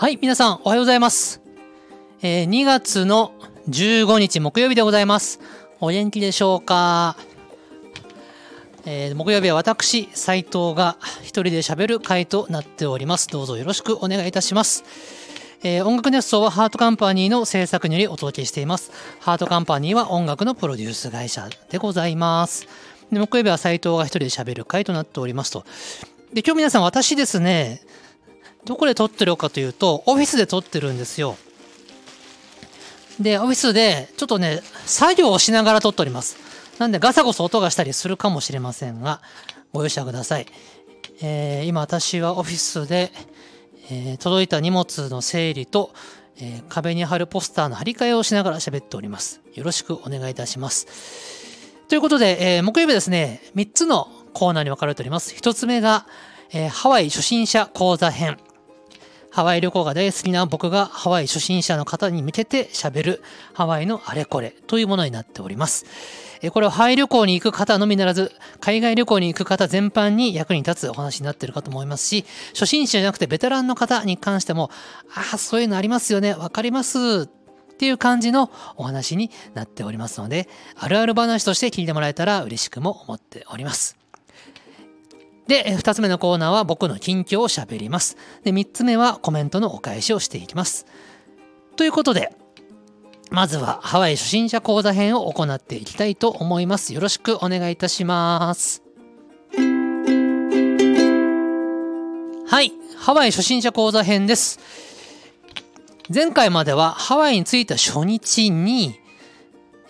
[0.00, 1.42] はい、皆さんおはようございます。
[2.22, 3.34] えー2月の
[3.68, 5.40] 15日木曜日でございます。
[5.78, 7.18] お元気でしょうか、
[8.86, 13.28] えー木曜日は私、斉藤が一人で喋る回となっております。
[13.28, 14.84] どうぞよろしくお願いいたします。
[15.62, 18.92] えー音楽熱奏はハートカンパニーの制作によりお届けしています。
[19.20, 22.66] ハートカンパニーは音楽のプロデュース会社でございます。
[23.12, 25.66] で木曜日は斉藤が一人で喋る回となっておりますと。
[26.32, 27.82] で、今日皆さん私ですね、
[28.64, 31.36] どこで撮ってるかというと、オフィスで撮ってるんですよ。
[33.20, 36.36] で、オフィスでちょっとね、作業をしながら撮っております。
[36.78, 39.20] なんでガサゴソ音がしたりするかもしれませんが、
[39.72, 40.46] ご容赦ください。
[41.22, 43.12] えー今私はオフィスで、
[43.90, 45.92] えー届いた荷物の整理と、
[46.38, 49.40] えー壁に貼るポスターの貼り替えをしながら喋っております。
[49.54, 50.86] よろしくお願いいたします。
[51.88, 55.34] ということで、えー木曜日ですね、3つのコーナーに分かれております。
[55.34, 56.06] 1つ目が、
[56.52, 58.38] えーハワイ初心者講座編。
[59.30, 65.86] ハワイ旅行が大好きな僕がハワイ初心者の方に向けて喋るハワイのあれこれというものになっております。
[66.52, 74.70] これはハワイ旅行に行く方のみならず、海外旅行に行く方全般に役に立つお話になっているかと思いますし、初心者じゃなくてベテランの方に関しても、
[75.14, 77.28] ああ、そういうのありますよね、わかります。
[77.28, 83.99] っていう感じのお話になっておりますので、あるある話として聞いてもらえたら嬉しくも思っております。
[85.50, 88.16] で、二つ目のコーナーは僕の近況を喋ります。
[88.44, 90.86] で、三つ目はコメントのお返しをしていきます。
[91.74, 92.30] ということで、
[93.32, 96.94] まずはハワイ初心者講座編を行っていきたいと思います。
[96.94, 98.84] よろしくお願いいたします。
[102.46, 104.60] はい、ハワイ初心者講座編です。
[106.14, 109.00] 前回まではハワイに着いた初日に、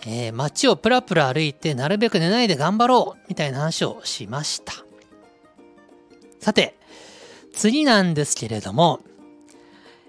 [0.07, 4.73] えー街をプラプラ歩いてなるべく寝ないで頑張ろうみたいな話をしました。
[6.41, 6.75] さて、
[7.53, 8.99] 次なんですけれども、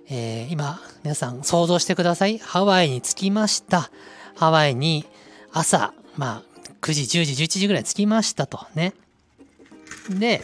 [0.08, 2.38] えー今、皆さん想像してください。
[2.38, 3.90] ハワイに着きました。
[4.34, 5.04] ハワイに
[5.52, 8.94] 朝、まあ、9時、10時、11時ぐらい着きましたとね。
[10.08, 10.42] で、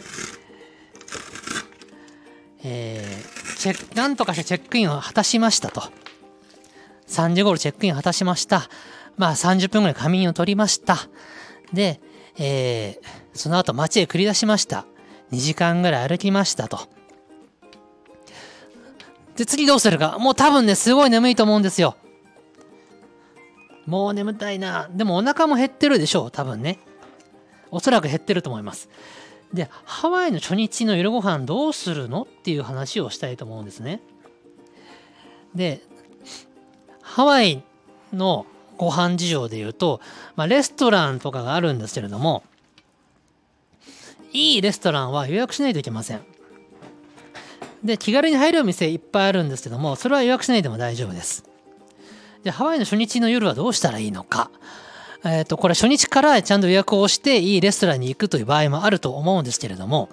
[2.63, 5.81] えーチェック、なんとかしてチェックインを果たしましたと。
[7.07, 8.69] 3時頃チェックインを果たしました。
[9.17, 11.09] まあ30分ぐらい仮眠を取りました。
[11.73, 11.99] で、
[12.37, 14.85] えーその後街へ繰り出しました。
[15.31, 16.87] 2時間ぐらい歩きましたと。
[19.35, 20.17] で、次どうするか。
[20.19, 21.95] もう多分ね、すごい眠いと思うんですよ。
[23.85, 24.89] もう眠たいな。
[24.91, 26.79] でもお腹も減ってるでしょう、多分ね。
[27.71, 28.89] おそらく減ってると思います。
[29.53, 34.01] で、ハワイの初日の夜ご飯どうするのっていう話をしたいと思うんですね。
[35.55, 35.81] で、
[37.01, 37.63] ハワイ
[38.13, 38.45] の
[38.77, 39.99] ご飯事情で言うと、
[40.35, 42.43] まあ、レストランとかがあるんですけれども、
[44.31, 46.21] いいレストランは予約しないといけません。
[47.83, 51.45] で、気軽に入るお店いっぱいあるんですけども、それは予約しないでも大丈夫です。
[52.43, 54.51] で、ハワイの初日の夜はどうしたらいいのか。
[55.25, 60.09] えっ、と、これ初日からちゃんと予約をしていいレストランに行くという場合もあると思うんですけれども、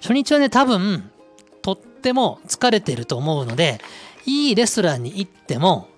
[0.00, 1.10] 初日はね、多分、
[1.62, 3.80] とっても疲れてると思うので、
[4.26, 5.88] いいレストランに行っても、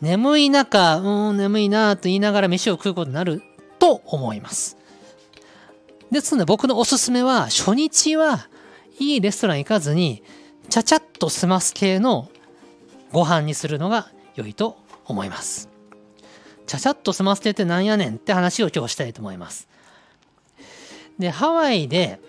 [0.00, 3.42] 眠い中、うん、眠いなと言いながら飯を食うことになる
[3.78, 4.76] と思います。
[6.10, 8.48] ですので僕のおすすめは、初日は
[8.98, 10.22] いいレストラン行かずに、
[10.68, 12.28] ちゃちゃっと済ます系の
[13.12, 15.68] ご飯にするのが良いと思います。
[16.66, 19.68] ちゃちゃっと済ませてってなんやねんって話を今日したいと思います。
[21.18, 22.20] で、ハワイで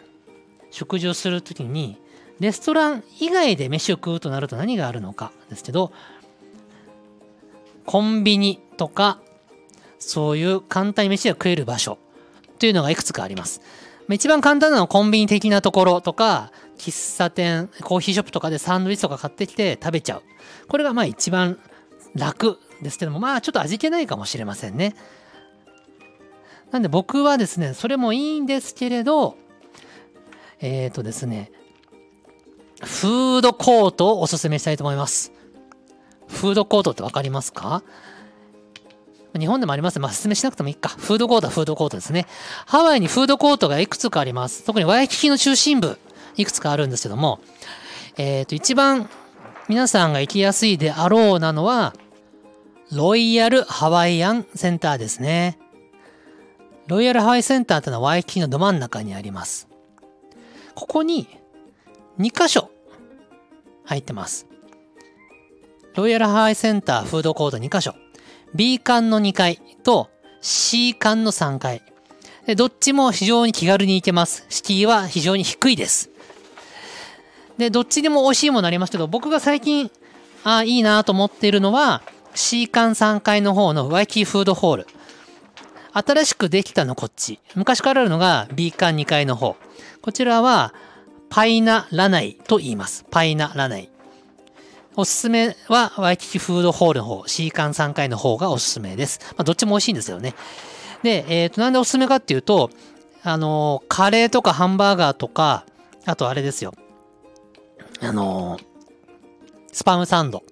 [0.70, 1.97] 食事をするときに、
[2.40, 5.91] レストラン以外で飯を食うとなると何があるのかですけど、
[7.86, 9.20] コンビニとか、
[10.00, 12.00] そういう簡単に飯が食える場所
[12.61, 13.59] というのがいくつかあります。
[14.07, 20.23] 一番簡単なのはコンビニ的なところとか、喫茶店、コーヒーショップとかでサンドイッチとか買ってきて食べちゃう。
[20.67, 21.57] これがまあ一番
[22.13, 24.95] 楽ですけども、まあちょっと味気ないかもしれませんね。
[26.69, 29.38] なんで僕はですね、それもいいんですけれど、
[30.59, 31.52] えっ、ー、とですね、
[32.84, 35.31] フードコートをおすすめしたいと思います。
[36.28, 37.81] フードコートってわかりますか？
[39.39, 40.89] 日本でもありますまあ、説明しなくてもいいか。
[40.89, 42.28] フードコートはフードコートですね。
[42.66, 44.66] ハワイにフードコートがいくつかあります。
[44.66, 45.97] 特にワイキキの中心部、
[46.35, 47.39] いくつかあるんですけども、
[48.17, 49.09] えっ、と、一番
[49.69, 51.93] 皆さんが行きやすいであろうなのは、
[52.91, 55.57] ロイヤルハワイアンセンターですね。
[56.87, 59.69] ロイヤルハワイセンターってのはワイキキのど真ん中にあります。
[60.75, 61.29] ここに
[62.19, 62.69] 2箇所
[63.85, 64.45] 入ってます。
[65.95, 67.95] ロイヤルハワイセンターフードコート2箇所。
[68.53, 70.09] B 館の2階と
[70.42, 71.82] C 館の3階。
[72.46, 74.46] でどっちも非常に気軽に行けます。
[74.50, 76.09] 敷居は非常に低いです。
[77.58, 79.92] で、どっちでも美味しいものありますけど、僕が最近、
[80.44, 82.02] あいいなと思っているのは、
[82.34, 84.88] C 館3階の方のワイキーフードホール。
[85.94, 87.40] 新しくできたのこっち。
[87.53, 89.58] 昔からあるのが B 館2階の方。
[90.02, 90.74] こちらは、
[91.30, 93.06] パイナラナイと言います。
[93.12, 93.91] パイナラナイ。
[94.96, 99.20] おすすめはワイキキフードホールの方、C 館3階の方がおすすめです。
[99.32, 100.35] まあ、どっちも美味しいんですよね。
[101.02, 102.70] で、えっ、ー、と、なんでおすすめかっていうと、
[103.23, 105.66] あの、カレーとかハンバーガーとか、
[106.05, 106.73] あとあれですよ。
[108.02, 108.59] あの、
[109.72, 110.43] スパムサンド。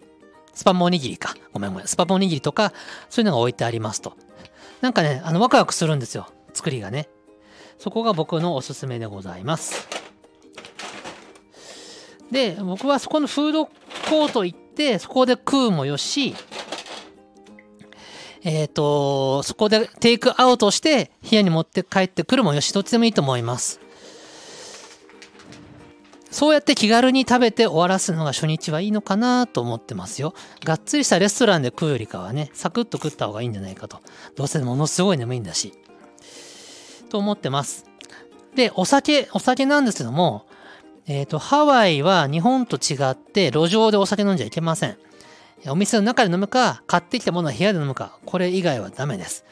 [0.54, 1.36] スパムおにぎりか。
[1.52, 1.88] ごめんごめん。
[1.88, 2.72] スパムおにぎりとか、
[3.10, 4.14] そういうのが置いてありますと。
[4.82, 6.28] なんかね、あの、ワクワクするんですよ。
[6.54, 7.10] 作りがね。
[7.78, 9.99] そこが僕のおすすめでございます。
[12.32, 16.36] で、僕はそこのフードコート行って、そこで食うもよし、
[18.44, 23.80] えっ、ー、と、そこでテイクアウトして部屋に持って帰ってくるもよし、どっちでもいいと思います。
[26.32, 30.36] そうやって気軽に食べて終わらすのが初日はいいのかなと思ってますよ。
[30.64, 34.00] がっつりしたレストランで食うよりかはね、サクッと食った方がいいんじゃないかと。
[34.36, 35.74] どうせものすごい眠いんだし。
[37.10, 37.86] と思ってます。
[38.56, 40.46] で、お酒、お酒なんですけども、
[41.10, 44.98] えっ、ー、と、ハワイは日本と違って路上でお酒飲んじゃいけません。
[45.68, 49.44] お店の中で飲むか、買ってきたものは部屋で飲むか、これ以外はダメです。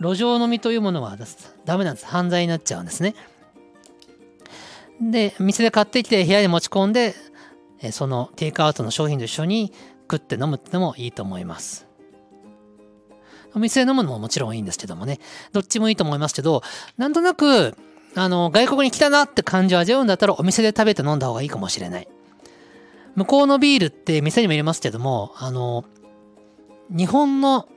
[0.00, 1.16] 路上飲みというものは
[1.64, 2.06] ダメなんです。
[2.06, 3.14] 犯罪になっちゃうんですね。
[5.00, 7.14] で、店で買ってきて部屋に持ち込んで、
[7.92, 9.72] そのテイクアウトの商品と一緒に
[10.10, 11.86] 食って飲むってのもいいと思います。
[13.54, 15.20] お店で飲むのももちろんいいんですけどもね、
[15.52, 16.64] どっちもいいと思いますけど、
[16.98, 17.76] なんとなく
[18.16, 22.08] あの、外国に来たなって感じを味わうんだったらお店で食べて飲んだ方がいいかもしれない。
[23.16, 25.84] 向こうのビールって店にも入れますけども、あの、
[26.90, 27.68] 日本の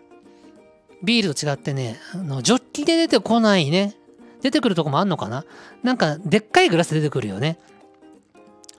[1.03, 3.95] ビールと違ってね、あのジョッキで出てこないね。
[4.41, 5.45] 出てくるとこもあんのかな？
[5.83, 7.59] なんか、でっかいグラス出てくるよね。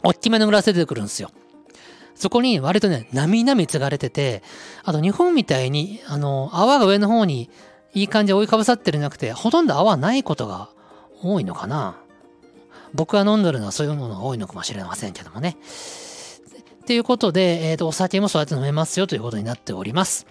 [0.05, 1.31] おっきめのグラス出てくるんですよ。
[2.15, 4.43] そこに割とね、なみなみ継がれてて、
[4.85, 7.51] あと日本みたいに、あの、泡が上の方に
[7.95, 10.71] いい感じで覆いかぶさってるんじゃなくて、ほとんど泡ないことが
[11.23, 11.97] 多いのかな？
[12.95, 15.57] 僕が飲んでるのはそういうものが多いのかもしれませんけどもね。
[16.87, 20.27] ということで、えっ、ー、と、お酒もそうやって飲めますよということになっております。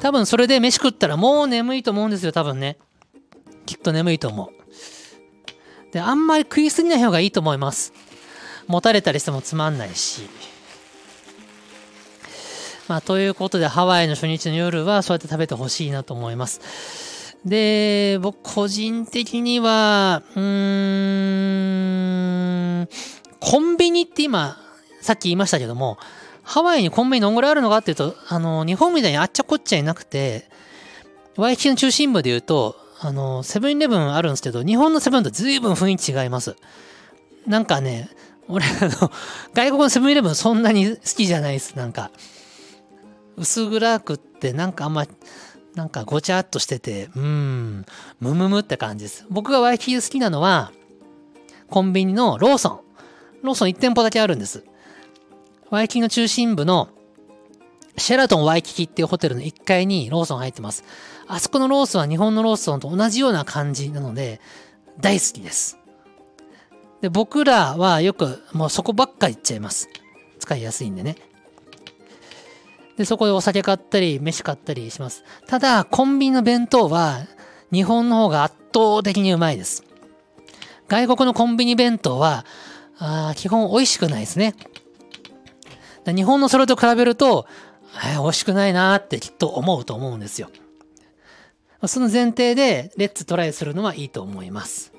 [0.00, 2.78] 多分それで飯食ったらもう眠いと思うんですよ、多分ね。
[3.66, 5.92] きっと眠いと思う。
[5.92, 7.92] で、あんまり食いすぎない方がいいと思います。
[8.68, 10.28] 持たれたりしてもつまんないし。
[12.86, 16.60] まあ、ということで、ハワイの初日の夜はそうやって食べてほしいなと思います。
[17.44, 20.42] で、僕個人的には、うー
[22.82, 22.88] ん、
[23.40, 24.56] コンビニって今、
[25.00, 25.98] さっき言いましたけども、
[26.44, 30.48] ハワイにコンビニどんぐらいあるのかっていうと、あの、日本みたいにあっちゃこっちゃいなくて、
[31.36, 36.54] ワイキキの中心部で言うと、あの、セブンイレブンあるんですけど、日本のセブンと随分雰囲気違います。
[37.46, 38.08] なんかね、
[38.48, 38.68] 俺、あ
[39.00, 39.10] の、
[39.54, 41.74] 外国のセブンイレブンそんなに好きじゃないです。
[41.74, 42.12] なんか、
[43.36, 45.06] 薄暗くって、なんかあんま、
[45.74, 47.86] なんかごちゃっとしてて、うーん、
[48.20, 49.26] ムムムって感じです。
[49.30, 50.72] 僕がワイキキ好きなのは、
[51.70, 52.80] コンビニのローソン。
[53.42, 54.64] ローソン1店舗だけあるんです。
[55.70, 56.90] ワイキキの中心部の
[57.96, 60.84] シェラトンワイキキっていうホテルの1階にローソン入ってます。
[61.26, 64.40] あそこのローソンは日本のローソンと同じような感じなので、
[65.00, 65.78] 大好きです。
[67.00, 69.88] で、僕らはよくもうそこばっか行っちゃいます。
[70.38, 71.16] 使いやすいんでね。
[72.96, 75.24] で、そこでお酒買ったり、飯買ったりします。
[75.46, 77.20] ただ、コンビニの弁当は、
[77.72, 79.84] 日本の方が圧倒的にうまいです。
[80.88, 82.44] 外国のコンビニ弁当は、
[82.98, 84.54] あ基本美味しくないですね。
[86.06, 87.46] 日本のそれと比べると、
[88.04, 90.50] えー、美味しくないなってきっと思うと思うんですよ。
[91.86, 94.92] その前提で、レッツトライするのはいいと思います。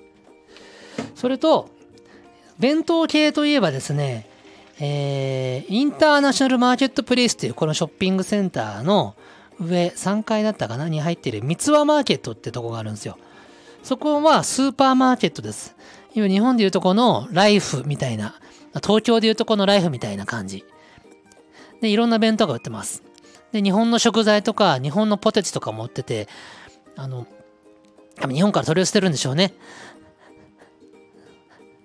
[1.15, 1.69] それと、
[2.59, 4.27] 弁当系といえばですね、
[4.79, 9.15] えー、インターナショナルマーケットプレイスというこのショッピングセンターの
[9.59, 13.17] 上3階だったかなに入っている三つ葉マーケットってとこがあるんですよ。
[13.83, 15.75] そこはスーパーマーケットです。
[16.15, 18.35] 今日本でいうとこのライフみたいな、
[18.75, 20.63] 東京でいうとこのライフみたいな感じ。
[21.81, 23.03] で、いろんな弁当が売ってます。
[23.51, 26.27] で、日本の食材とか、日本のポテチとかも売ってて、
[26.95, 27.27] あの、
[28.29, 29.53] 日本から取り寄せてるんでしょうね。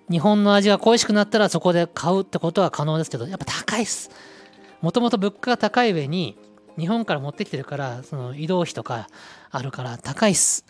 [0.09, 4.09] 日本の味が恋しくなったらそこで買うってことは可能ですけど、やっぱ高いっす。
[4.81, 6.37] もともと物価が高い上に、
[6.77, 9.07] 日本から持ってきてるから、その移動費とか
[9.51, 10.65] あるから高いっす。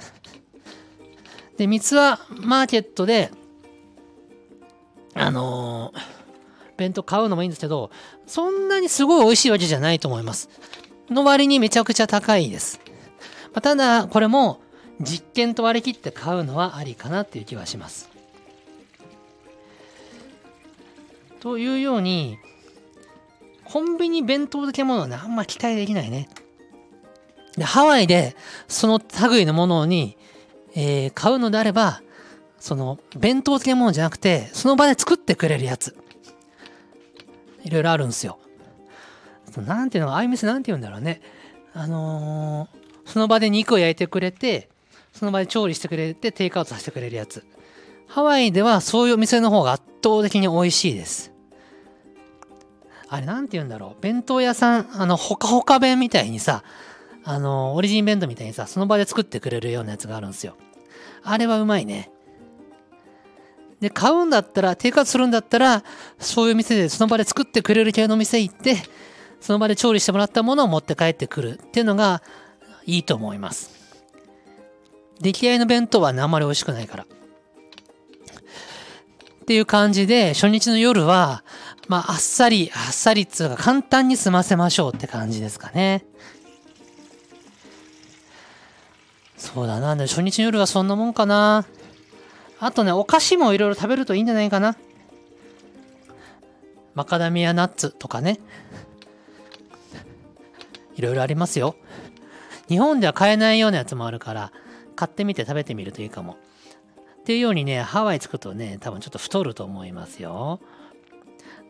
[1.58, 3.32] で、三つはマーケットで、
[5.14, 6.00] あのー、
[6.78, 7.92] 弁当買うのもいいんですけど、
[8.26, 10.50] そんなにすごい美味しいわけじゃないと思います。
[11.10, 12.80] の割にめちゃくちゃ高いです。
[13.54, 14.62] まあ、ただ、これも
[15.02, 18.10] 実験と割り切って買うのはありかなっていう気はします。
[21.40, 22.38] というように、
[23.66, 26.28] コンビニ弁当的なものはね、あんま期待できないね。
[27.56, 28.36] で、ハワイで
[28.68, 30.18] その類のものに、
[30.76, 32.02] えー、買うのであれば、
[32.60, 35.96] その弁当的なものじゃなくて、その場で作ってくれるやつ。
[37.64, 38.40] いろいろあるんですよ。
[39.58, 41.22] なんていうの、ああいう店なんて言うんだろうね。
[41.74, 44.70] あのー、その場で肉を焼いてくれて、
[45.14, 47.46] その場で調理してくれて、テイクアウトさせてくれるやつ。
[48.10, 51.32] ハワイではそういうお店の方が圧倒的に美味しいです。
[53.08, 54.02] あれ、なんて言うんだろう。
[54.02, 56.64] 弁当屋さん、あの、ほかほか弁みたいにさ、
[57.24, 60.58] あの、オリジン弁当みたいにさ、その場で作ってくれるようなやつがあるんですよ。
[61.24, 62.12] あれはうまいね。
[63.80, 65.84] で、買うんだったら、テイクアウトするんだったら、
[66.18, 68.78] そういう店でその場で作ってくれる系の店行って、
[69.40, 72.24] その場で調理してもらったものを持って帰ってくるっていうのが
[72.86, 73.72] いいと思います。
[75.22, 77.06] 出来合いの弁当はね、あんまり美味しくないから。
[79.50, 81.44] っていう感じで、初日の夜は、
[81.88, 86.06] まあ、あっさり、あっさりっつうか簡単に済ませましょうって感じですかね。
[89.38, 89.96] そうだな。
[89.96, 91.66] で、初日の夜はそんなもんかな。
[92.60, 94.78] あとね、お菓子もいろいろ食べるといいんじゃないかな。
[96.94, 98.40] マカダミアナッツとかね。
[100.96, 101.76] いろいろありますよ。
[102.68, 104.52] 日本では買えないようなやつもあるから、
[104.96, 106.38] 買ってみて食べてみるといいかも。
[107.20, 110.60] っていうようにね、ハワイ着くとね、多分ちょっと太ると思いますよ。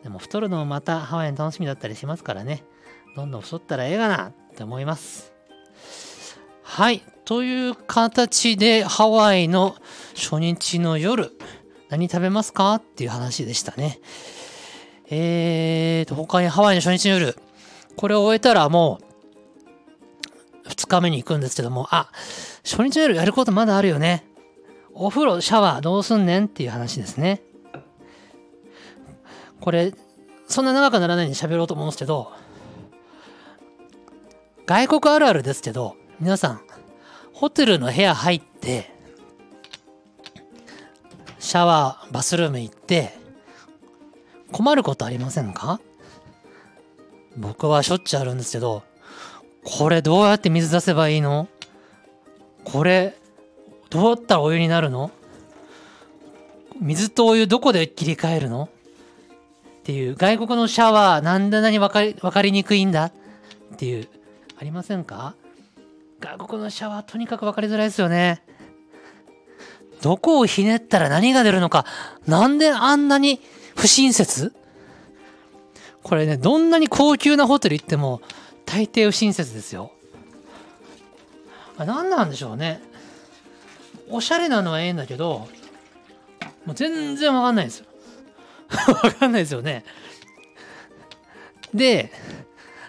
[0.02, 2.64] でも太るのもまたハワイの楽しみだったりしますからね。
[3.16, 5.32] どんどん太ったらええがなって思います。
[6.62, 7.02] はい。
[7.24, 9.76] という形でハワイの
[10.14, 11.32] 初日の夜、
[11.90, 12.76] 何食べますか？
[12.76, 14.00] っていう話でしたね。
[15.10, 17.36] えーと、他にハワイの初日の夜、
[17.96, 19.00] これを終えたらも
[20.64, 22.10] う、2日目に行くんですけども、あ、
[22.64, 24.29] 初日の夜やることまだあるよね。
[25.02, 27.40] お風呂、シャワーどうすんねんっていう話ですね。
[29.58, 29.94] これ、
[30.46, 32.30] そんな長くならないように喋ろうと思うんですけど、
[34.66, 36.60] 外国あるあるですけど、皆さん、
[37.32, 38.92] ホテルの部屋入って、
[41.38, 43.14] シャワー、バスルーム行って、
[44.52, 45.80] 困ることありませんか？
[47.38, 48.82] 僕はしょっちゅうあるんですけど、
[49.64, 51.48] これどうやって水出せばいいの？
[52.64, 53.16] これ、
[53.90, 55.10] どうやったらお湯になるの？
[56.80, 58.64] 水とお湯どこで切り替えるの？
[58.64, 60.14] っていう。
[60.14, 63.06] 外国のシャワーなんであんなに分かり分かりにくいんだ？
[63.06, 63.12] っ
[63.76, 64.08] ていう。
[64.58, 65.34] ありませんか？
[66.20, 68.42] 外国のシャワーとにかく分かりづらいですよね。
[70.02, 71.84] どこをひねったら何が出るのか？
[72.26, 73.40] なんであんなに
[73.74, 74.54] 不親切？
[76.02, 78.22] これねどんなに高級なホテル行っても
[78.64, 79.92] 大抵不親切ですよ。
[81.76, 82.80] あ何なんでしょうね。
[84.10, 85.48] おしゃれなのはええんだけど
[86.66, 87.86] もう全然わかんないですよ
[89.02, 89.84] わかんないですよね。
[91.74, 92.12] で、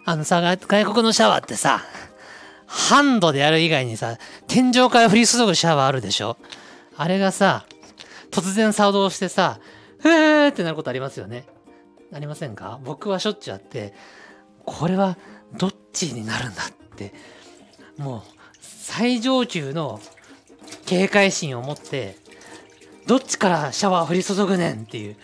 [0.05, 1.83] あのさ、外国のシャワーってさ、
[2.67, 6.37] ハンドでやる以外にさ、天井から降り注ぐシャワーあるでしょ
[6.97, 7.65] あれがさ、
[8.29, 9.59] 突然作動してさ、
[9.99, 11.45] ふーってなることありますよね。
[12.13, 12.79] ありませんか？
[12.83, 13.93] 僕はしょっちゅうあって、
[14.65, 15.17] これは
[15.53, 17.13] どっちになるんだって、
[17.97, 18.21] もう
[18.61, 19.99] 最上級の
[20.91, 22.17] 警戒心を持って、
[23.07, 25.15] どっちからシャワー降り注ぐねんっていう。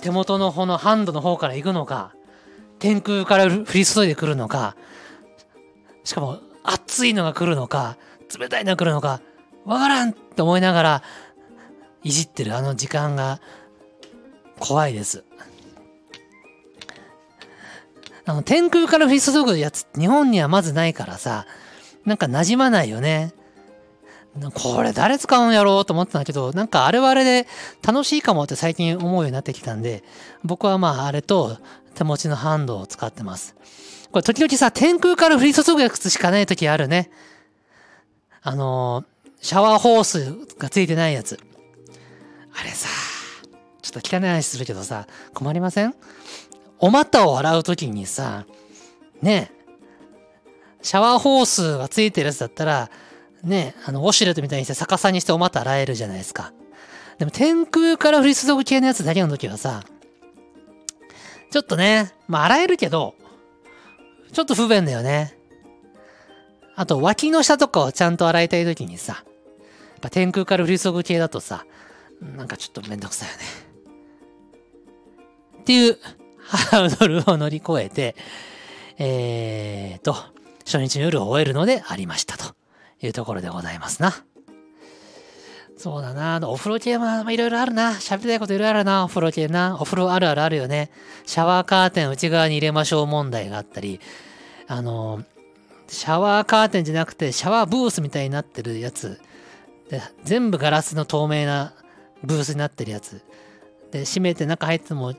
[0.00, 2.14] 手元の方のハンドの方から行くのか、
[2.78, 4.74] 天空から降り注いでくるのか、
[6.02, 7.98] しかも熱いのが来るのか、
[8.40, 9.20] 冷たいのが来るのか、
[9.66, 11.02] わからんって思いながら、
[12.02, 13.42] いじってるあの時間が
[14.58, 15.24] 怖いです。
[18.24, 21.44] あの、天空から降り注ぐやつ、日本にはまずないからさ、
[22.06, 23.34] なんか馴染まないよね。
[24.54, 27.46] これ誰使うんやろうと思ってたんだけど、なんかあれはあれで
[27.82, 30.04] 楽しいかもって最近思うようになってきたんで、
[30.44, 31.58] 僕はまああれと
[31.94, 33.56] 手持ちのハンドを使ってます。
[34.12, 37.10] これ時々さ、天空から降り注ぐやつしかない時あるね。
[38.42, 39.04] あの
[39.40, 41.38] シャワーホースがついてないやつ。
[42.58, 42.88] あれさ、
[43.82, 45.94] ちょっと汚い話するけどさ、困りません？
[46.78, 48.44] お股を洗う時にさ、
[49.22, 49.50] ね
[50.82, 52.90] シャワーホースがついてるやつだったら、
[53.42, 56.52] ね、あの、ウォシュレットみたいにして逆さにしてお股洗えるじゃないですか。
[57.18, 59.84] でも天空から降り注ぐ系のやつだけの時はさ、
[61.50, 63.14] ちょっとね、まあ洗えるけど、
[64.32, 65.36] ちょっと不便だよね。
[66.74, 69.24] あと脇の下とかをちゃんと洗いたい時にさ、やっ
[70.02, 71.64] ぱ天空から降り注ぐ系だとさ、
[72.20, 73.42] なんかちょっとめんどくさいよね。
[75.60, 75.98] っていう
[76.38, 78.14] ハードルを乗り越えて、
[78.98, 80.14] えーと、
[80.64, 82.54] 初日の夜を終えるのでありましたと。
[83.02, 84.24] いうところでございますな。
[85.76, 86.40] そうだな。
[86.48, 87.92] お風呂系もいろいろあるな。
[87.92, 89.04] 喋りたいこといろいろあるな。
[89.04, 89.76] お風呂系な。
[89.78, 90.90] お風呂あるあるあるよね。
[91.26, 94.00] シャワーカーテン内側に入れましょう問題があったり、
[94.68, 95.22] あの、
[95.88, 99.20] シャワーカーテンじゃなくてシャワーブースみたいになってるやつ。
[99.90, 101.72] で全部ガラスの透明な
[102.24, 103.22] ブースになってるやつ。
[103.92, 105.14] で、閉めて中入っても、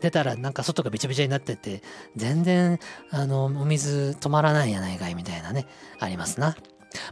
[0.00, 1.82] 出たらなんか外がびちゃびちゃになってて、
[2.16, 2.78] 全然、
[3.10, 5.66] あの、お水止まらないやないかいみたいなね、
[6.00, 6.56] ありますな。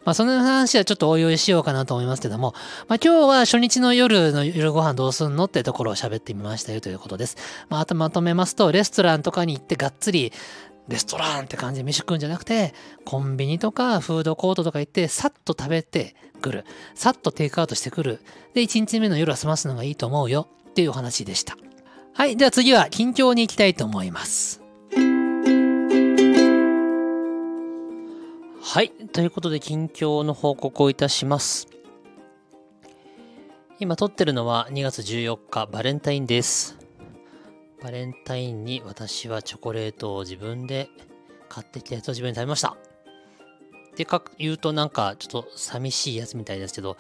[0.04, 2.54] まあ、その話はちょっとおいおいしようかなと思いますけども、
[2.88, 7.36] まあ、今日は初日の夜の夜ご飯どうすんのってところを喋ってみましたよということです。
[7.68, 10.32] まあ、あとまとめますと、レストランとかに行ってがっつり、
[10.88, 12.74] レストランって感じで飯食うんじゃなくて、
[13.04, 16.64] コンビニとかフードコートとか行って、さっと食べてくる。
[16.94, 18.20] さっとテイクアウトしてくる。
[18.54, 21.56] で、1日目の夜は済ますのがいいと思うよっていうお話でした。
[22.14, 22.36] はい。
[22.36, 24.61] では次は近況に行きたいと思います。
[28.64, 28.90] はい。
[28.90, 31.66] ということで、近況の報告をいたします。
[33.80, 36.78] 今撮ってるのは2月14日、バレンタインです。
[37.82, 40.88] バレンタインに私はチョコレートを自分で
[41.48, 42.76] 買ってきたやつを自分で食べました。
[43.90, 46.96] ってか言うとなんかちょっと寂しいやつみたいですけど、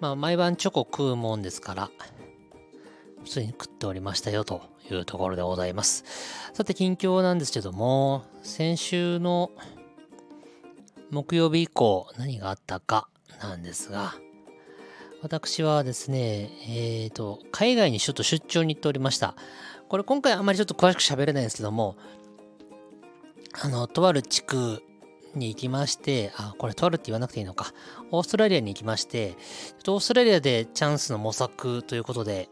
[0.00, 1.90] まあ毎晩チョコ食うもんですから、
[3.24, 6.04] 普通に食っておりましたよというところでございます。
[6.52, 9.50] さて近況なんですけども、先週の
[11.16, 13.08] 木曜日以降何があったか
[13.40, 14.14] なんですが、
[15.22, 19.34] 私はですね、えっ、ー、と、海外にちょっと出張に行っておりました。
[19.88, 21.96] これ今回あまりちょっと詳しく喋れないんですけども、
[23.62, 24.82] あの、とある地区
[25.34, 27.72] に行きまして、あ、これとあるって言わなくていいのか。
[28.10, 29.36] オーストラリアに行きまして、
[29.88, 32.50] オーストラリアでチャンスの模索ということで、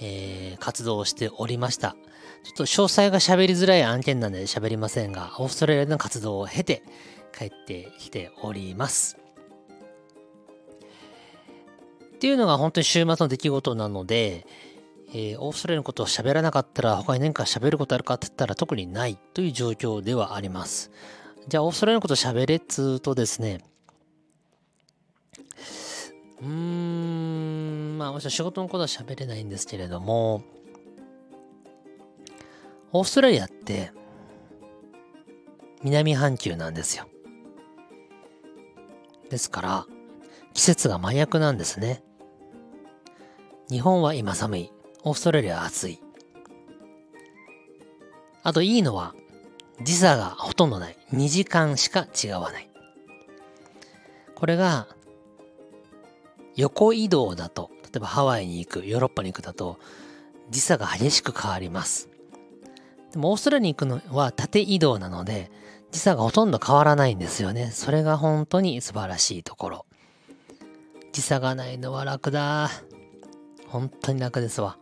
[0.00, 1.96] えー、活動をしておりました。
[2.44, 6.82] ちょっと詳細が喋りづらい案件なんで喋りませんが、オーストラリアでの活動を経て
[7.36, 9.18] 帰ってきております。
[12.16, 14.46] っていうのが本当に週末の出来事なので、
[15.10, 20.90] えー、オーストラリアのことを喋らなかったら他に何か喋ることあるかって言ったら特にないという状況ではあります。
[21.46, 23.60] じゃあオーストラリアのこと喋れっつうとですね、
[26.40, 30.42] うーん、まあもちろん仕事のことは喋れないんですけれども、
[32.92, 33.92] オーストラリアって
[35.82, 37.06] 南半球なんですよ。
[39.30, 39.86] ですから、
[40.54, 42.02] 季節が真逆なんですね。
[43.68, 44.72] 日本は今寒い。
[45.02, 46.00] オーストラリアは暑い。
[48.42, 49.14] あといいのは、
[49.82, 50.96] 時差がほとんどない。
[51.12, 52.70] 2時間しか違わない。
[54.34, 54.86] これが、
[56.54, 59.78] 横移動だと、例えばハワイに行く、ヨーロッパに行くだと、
[60.50, 62.08] 時差が激しく変わります。
[63.12, 65.50] でもオーストラリアに行くのは縦移動なので、
[65.96, 67.70] 時差がほとんど変わらないんですよね。
[67.72, 69.86] それが本当に素晴らしいところ。
[71.10, 72.68] 時差がないのは楽だ。
[73.68, 74.76] 本当に楽ですわ。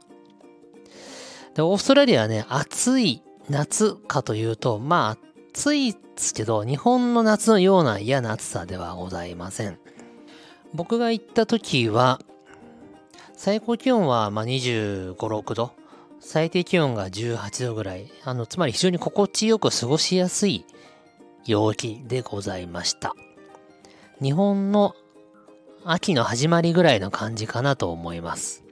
[1.55, 5.19] で、オーストラリアはね、暑い夏かというと、まあ
[5.53, 9.79] 暑いですけど、日本の夏のような嫌な暑さではございません。
[10.73, 12.21] 僕が行った時は、
[13.37, 15.71] 最高気温はまあ25、6度。
[16.19, 18.11] 最低気温が18度ぐらい。
[18.25, 20.65] あの、つまり非常に心地よく過ごしやすい
[21.47, 23.15] 陽気でございました。
[24.23, 24.95] 日本の
[25.85, 28.65] 秋の始まりぐらいの感じかなと思います。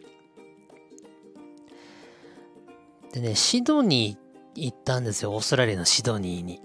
[3.12, 5.32] でね、シドニー行ったんですよ。
[5.32, 6.62] オーストラリアのシドニーに。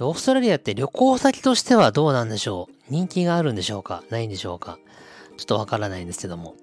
[0.00, 2.74] オーストラリアって旅行先としてはどうなんでしょう？
[2.90, 4.04] 人気があるんでしょうか？
[4.10, 4.78] ないんでしょうか？
[5.36, 6.54] ちょっとわからないんですけども。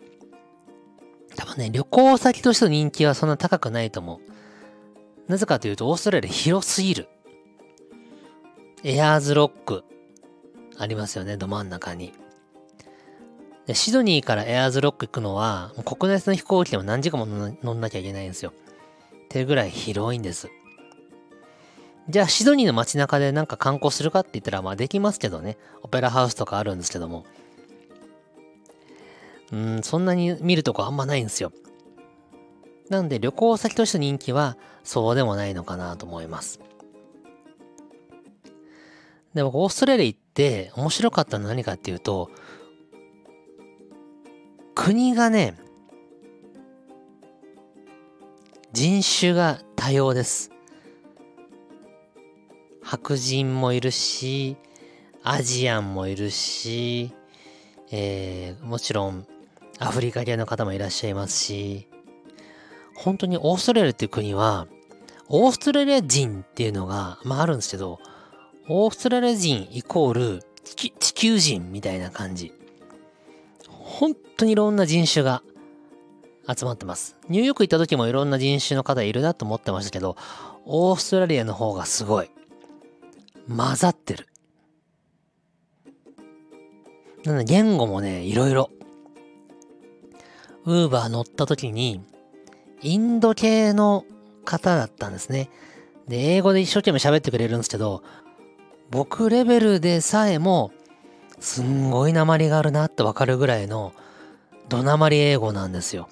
[1.35, 4.19] 多分ね、旅行先としての人気はそんな高くないと思う。
[5.31, 7.07] なぜかというと、オーストラリア広すぎる。
[8.83, 9.85] エアーズロック、
[10.77, 12.11] ありますよね、ど真ん中に。
[13.65, 18.51] でシドニーからエアーズロック行くのは、国内線の飛行機でも何時間も乗んなきゃいけないんですよ。
[18.51, 20.49] っていうぐらい広いんです。
[22.09, 25.57] じゃあ、シドニーの街中でなんか観光するかって言ったら、まあできますけどね。
[25.81, 27.25] オペラハウスとかあるんですけども。
[29.53, 31.53] うん、そんなに見るとこあんまないんですよ。
[32.91, 36.59] なんで旅行先として人気はそうでもないのかなと思います。
[39.33, 42.29] で、僕オーストラリア行って面白かったのは何かっていうと、
[44.75, 45.55] 国がね、
[48.73, 50.51] 人種が多様です。
[52.83, 54.57] 白人もいるし、
[55.23, 57.13] アジアンもいるし、
[57.89, 59.25] えー、もちろん
[59.79, 61.87] アフリカ系の方もいらっしゃいますし、
[63.03, 64.67] 本当にオーストラリアっていう国は、
[65.27, 67.99] オーストラリア人っていうのが、まああるんですけど、
[68.69, 72.53] オーストラリア人イコール地球人みたいな感じ。
[73.67, 75.41] 本当にいろんな人種が
[76.47, 77.17] 集まってます。
[77.27, 80.15] ニューヨーク行った時もいろんな人種の方いるなと思ってましたけど、
[80.65, 82.29] オーストラリアの方がすごい。
[83.47, 84.27] 混ざってる。
[87.23, 88.69] なので言語もね、いろいろ。
[90.65, 92.01] ウーバー乗った時に、
[92.81, 94.05] インド系の
[94.45, 95.49] 方だったんですね。
[96.07, 98.03] で、英語で一生懸命喋ってくれるんですけど、
[98.89, 100.71] 僕レベルでさえも、
[101.39, 103.93] すんごい鉛があるなってわかるぐらいの、
[104.69, 106.09] 怒鳴り英語なんですよ。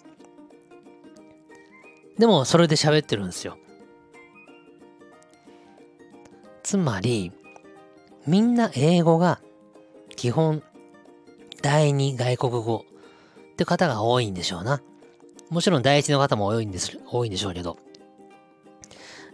[2.18, 3.58] でも、それで喋ってるんですよ。
[6.64, 7.32] つまり、
[8.28, 9.40] みんな英語が
[10.16, 10.62] 基本
[11.62, 12.86] 第二外国語
[13.54, 14.82] って方が多いんでしょうな。
[15.50, 17.78] もちろん第一の方も多いんです、多いんでしょうけど。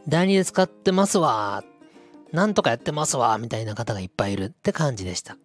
[0.07, 1.63] 第二で使ってますわ
[2.31, 5.37] なんとかやってますわみたいな方がいっぱいいるって感じでした。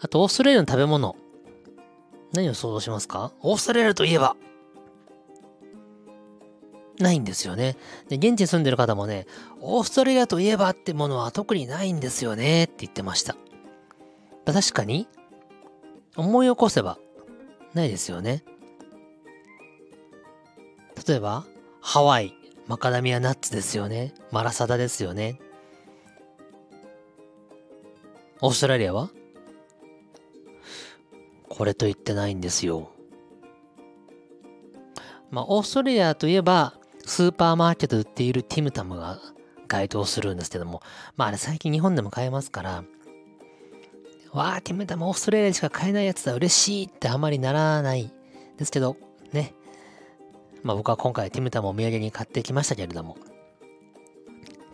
[0.00, 1.16] あと、オーストラリアの食べ物。
[2.32, 3.32] 何を想像しますか？
[3.42, 4.36] オーストラリアといえば
[6.98, 7.76] ないんですよね。
[8.08, 9.26] で、現地に住んでる方もね、
[9.60, 13.36] オーストラリアといえばってものは特にないんですよねって言ってました。
[14.44, 15.08] 確かに、
[16.16, 16.98] 思い起こせば、
[17.74, 18.44] ないですよね。
[21.06, 21.44] 例えば、
[21.80, 22.34] ハワイ、
[22.66, 24.14] マカダミアナッツですよね。
[24.30, 25.38] マラサダですよね。
[28.40, 29.10] オーストラリアは？
[31.48, 32.90] これと言ってないんですよ。
[35.30, 39.20] まあ、オーストラリアといえば、スーパーマーケットで売っているティムタムが
[39.68, 40.82] 該当するんですけども、
[41.16, 42.84] まああれ最近日本でも買えますから、
[44.34, 48.12] わあ、ティムタムオーストラリアでしか買えないやつだ、嬉しいってあまりならない
[48.58, 48.96] ですけど、
[49.32, 49.54] ね。
[50.64, 53.16] まあ僕は今回ティムタムをお土産に買ってきましたけれども、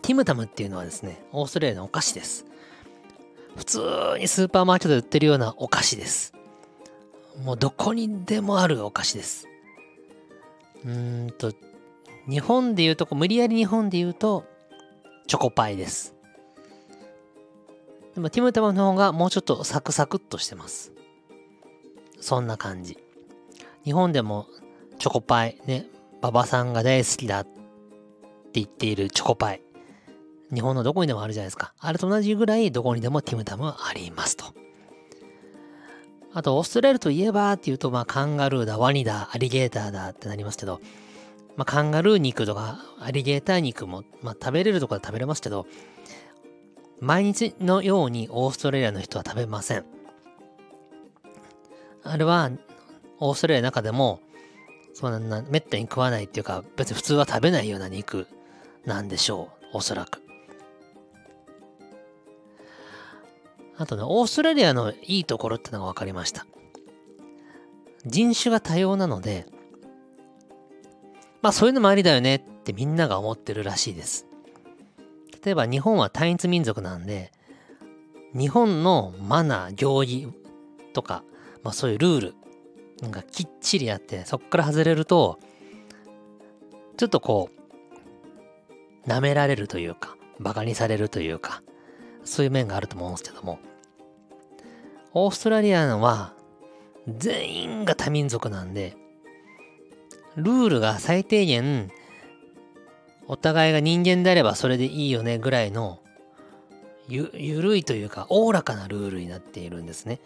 [0.01, 2.45] ティムタムっていうのはですね、オーストラリアのお菓子です。
[3.55, 3.79] 普通
[4.17, 6.33] にスーパーマーケットで売ってるようなお菓子です。
[7.43, 9.47] もうどこにでもあるお菓子です。
[10.83, 11.53] うーんと、
[12.27, 14.45] 日本で言うと、無理やり日本で言うと、
[15.27, 16.15] チョコパイです。
[18.13, 20.91] でも、ティムタムの方がもうちょっとサクサクっとしてます。
[22.19, 22.97] そんな感じ。
[23.83, 24.47] 日本でも
[24.99, 25.87] チョコパイ、ね、
[26.21, 27.51] 馬場さんが大好きだって
[28.53, 29.61] 言っているチョコパイ。
[30.53, 31.73] 日本のどこにでもあるじゃないですか。
[31.79, 34.45] あれと同じぐらいどこにでもティムタムはありますと。
[36.33, 40.79] あと、オーストラリアといえばっていうと、まあ、カンガルーだ、ワニだ、アリゲーターだってなりますけど、
[41.57, 45.65] まあ、カンガルー肉とかアリゲーター肉も、まあ、食べれるところで食べれますけど、
[47.01, 49.85] 毎日のようにオーストラリアの人は食べません。
[52.03, 52.51] あれは、
[53.19, 54.21] オーストラリアの中でも、
[54.93, 58.27] そんな、めったに食わないっていうか、別に普通は食べないような肉
[58.85, 59.77] なんでしょう。
[59.77, 60.21] おそらく。
[63.77, 66.45] あとね、オーストラリアのいいところってのが分かりました。
[68.05, 69.47] 人種が多様なので、
[71.41, 74.27] まあそういうのもありだよねってみんなが思ってるらしいです。
[75.43, 77.31] 例えば日本は単一民族なんで、
[78.33, 80.27] 日本のマナー、行儀
[80.93, 81.23] とか、
[81.63, 82.35] まあそういうルール
[83.09, 85.39] がきっちりあって、そこから外れると、
[86.97, 87.49] ちょっとこ
[89.05, 91.63] う、舐められるというか、馬鹿にされるというか、
[92.23, 93.59] そういう面があると思うんですけども、
[95.13, 96.33] オーストラリアは
[97.07, 98.95] 全員が多民族なんで、
[100.35, 101.91] ルールが最低限、
[103.27, 106.01] お互いが人間であればそれでいいよねぐらいの
[107.11, 110.19] ゆ、ゆるいというか、おおらかなルールになっているんですね。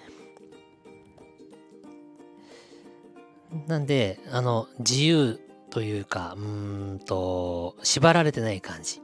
[3.68, 5.40] なんで、あの、自由
[5.72, 9.02] というか、うんと、縛られてない感じ。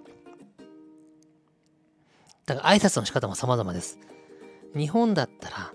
[2.46, 3.98] だから挨拶の仕方も様々です。
[4.76, 5.74] 日本だったら、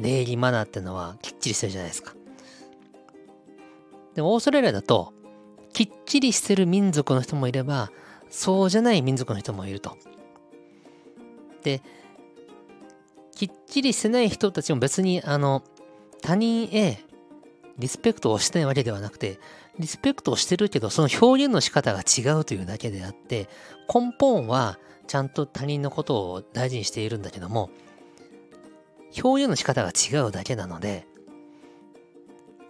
[0.00, 2.14] 礼儀マナーってのはきっちりしてるじゃないですか。
[4.14, 5.12] でもオーストラリアだと、
[5.72, 7.90] きっちりしてる民族の人もいれば、
[8.30, 9.96] そうじゃない民族の人もいると。
[11.62, 11.82] で、
[13.34, 15.62] きっちりしてない人たちも別に、あの、
[16.22, 16.98] 他人へ
[17.78, 19.38] リスペクトをしてないわけではなくて、
[19.78, 23.48] リスペクトをしてるけど、その表現の仕方が違うというだけであって、
[23.92, 27.70] 根本はちゃんと他人のことを大事にしているんだけども、
[29.22, 31.06] 表現の仕方が違うだけなので、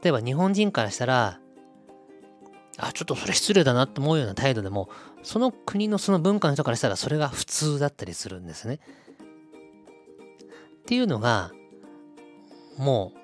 [0.02, 1.40] 例えば日本人からしたら、
[2.78, 4.88] あ、ちょっとそれ失礼だなって思うような態度でも、
[5.22, 8.78] その国のその文化の人からしたらそれが普通だったりするんですね。
[10.82, 11.50] っていうのが、
[12.78, 13.18] もう、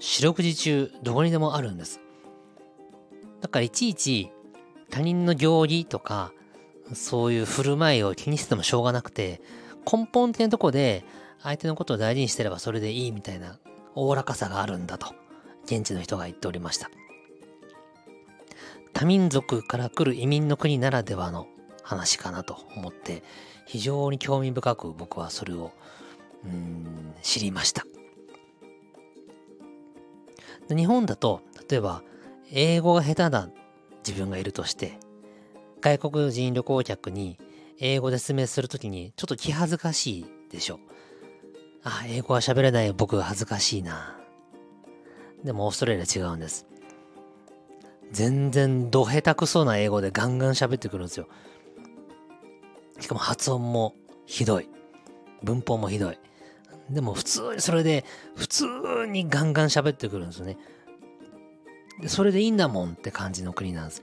[0.00, 2.00] 四六時中、どこにでもあるんです。
[3.40, 4.30] だからいちいち
[4.90, 6.32] 他人の行儀とか、
[6.92, 9.40] そういう振る舞いを気にしてもしょうがなくて、
[9.90, 11.04] 根本的なとこで、
[11.42, 13.58] 相手のことを大事にしてればそれでいいみたいな
[13.94, 15.14] おおらかさがあるんだと、
[15.64, 16.90] 現地の人が言っておりました。
[18.92, 21.46] 多民族から来る移民の国ならではの
[21.82, 23.22] 話かなと思って、
[23.66, 25.72] 非常に興味深く僕はそれを、
[26.44, 27.84] うん、知りました。
[30.68, 32.02] 日本だと、例えば、
[32.52, 33.50] 英語が下手な
[34.06, 34.98] 自分がいるとして、
[35.80, 37.38] 外国人旅行客に
[37.78, 40.78] 英語で説明するときにちょっと気恥ずかしいでしょ。
[41.82, 44.18] あ、英語は喋れない僕が恥ずかしいな。
[45.44, 46.66] でもオーストラリア違うんです。
[48.12, 51.28] 全然ど下手くそな英語でガンガン喋ってくるんですよ。
[52.98, 53.94] しかも発音も
[54.26, 54.68] ひどい。
[55.42, 56.18] 文法もひどい。
[56.90, 58.66] でも普通にそれで普通
[59.08, 60.58] にガンガン喋ってくるんですよね。
[62.06, 64.02] それでいいんだもんって感じの国なんです。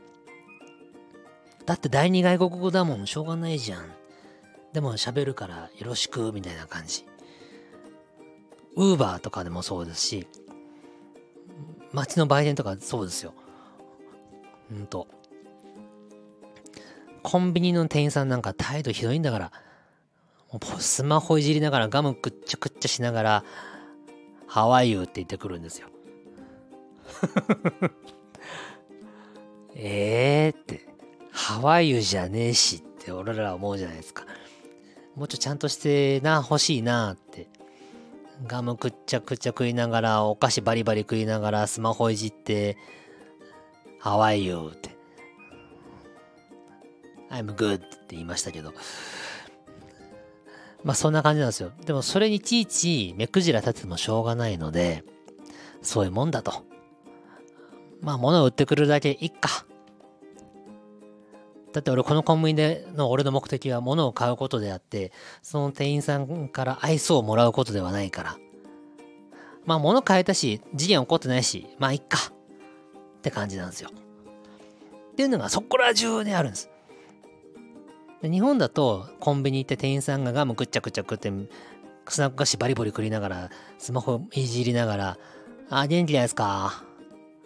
[1.66, 3.92] だって第二外国語だもん、しょうがないじゃん。
[4.72, 7.06] でも喋るからよろしくみたいな感じ。
[8.76, 10.28] ウーバーとかでもそうですし、
[11.92, 13.34] 街の売店とかそうですよ。
[14.72, 15.08] うんと。
[17.24, 19.52] コンビニの店員さんなんか態度ひどいんだから、
[20.52, 23.44] もうスマホいじりながらガムくっちゃくっちゃしながら、
[24.48, 25.90] ハワイユーって言ってくるんですよ。
[29.76, 30.88] えーって、
[31.32, 34.26] ハワイユじゃねえしって俺らは思うじゃないですか。
[35.16, 37.50] もうちょっとちゃんとしてな、欲しいなって。
[38.46, 42.78] ガムくっちゃくちゃ食いながら、お菓子バリバリ食いながら、スマホいじって、
[44.08, 44.72] How are you?
[44.72, 44.96] って。
[47.30, 48.74] I'm good って言いましたけど。
[50.86, 51.74] まあそんな感じなんですよ。
[51.86, 55.04] でもそれにいちいち目くじら立ててもしょうがないので、
[55.82, 56.64] そういうもんだと。
[58.00, 59.66] まあ物を売ってくるだけいっか。
[61.74, 68.38] だって俺このコンビニでの俺の目的は物を買うことであって、その店員さんから愛想をもらうことではないから。
[69.66, 72.32] まあ物買えたし、事件起こってないし、まあいっか。
[73.18, 73.90] って感じなんですよ。
[75.12, 76.70] っていうのがそこら中であるんです。
[78.22, 81.32] で日本だとコンビニ行って店員さんがガムくっちゃくちゃ食って
[82.08, 85.18] スナック菓子バリバリ食いながらスマホいじりながら
[85.70, 86.84] 「あ元気ですか？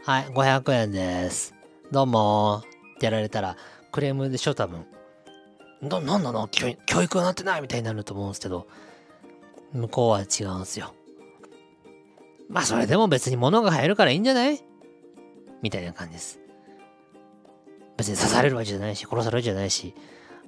[0.04, 1.54] はい500円です。
[1.92, 2.64] どうも」
[2.96, 3.58] ってやられたら
[3.92, 4.86] クレームでしょ多分
[5.82, 6.48] ななんなの？
[6.48, 7.62] 教育がなってない？
[7.62, 8.68] みたいになると思うんですけど
[9.74, 10.94] 向こうは違うんですよ。
[12.50, 14.62] まあそれでも別に物が入るからいいんじゃない？
[15.62, 16.40] みたいな感じです。
[17.98, 19.94] 別に刺されるわけじゃないし、殺されるわけじゃないし、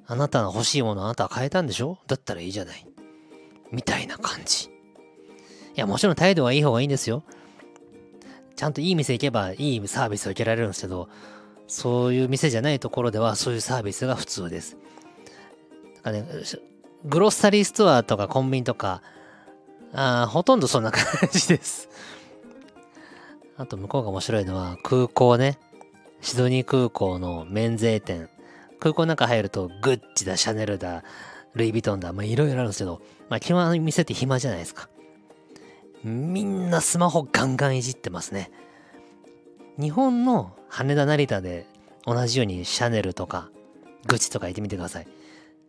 [0.07, 1.97] あなたの欲しいものあなたは変えたんでしょ？
[2.07, 2.87] だったらいいじゃない。
[3.71, 4.65] みたいな感じ。
[4.65, 4.69] い
[5.75, 7.23] や、もちろん態度はいい方がいいんですよ。
[8.55, 11.09] ちゃんといい店行けばいいサービスを受けられるんですけど、
[11.67, 14.77] そういう店じゃないところではそういうサービスが普通です。
[15.95, 16.25] だからね、
[17.05, 19.01] グロッサリーストアとかコンビニとか、
[19.93, 21.89] あほとんどそんな感じです。
[23.57, 25.59] あと向こうが面白いのは空港ね。
[26.21, 28.29] シドニー空港の免税店。
[28.79, 31.03] 空港の中入るとグッチだ、シャネルだ、
[31.53, 34.89] ルイ・ヴィトンだ、まあいろいろあるんですけど、まあ基本店って暇じゃないですか。
[36.03, 38.51] みんなスマホガンガンいじってますね。
[39.79, 41.67] 日本の羽田成田で
[42.05, 43.49] 同じようにシャネルとか
[44.05, 45.07] グッチとか行ってみてください。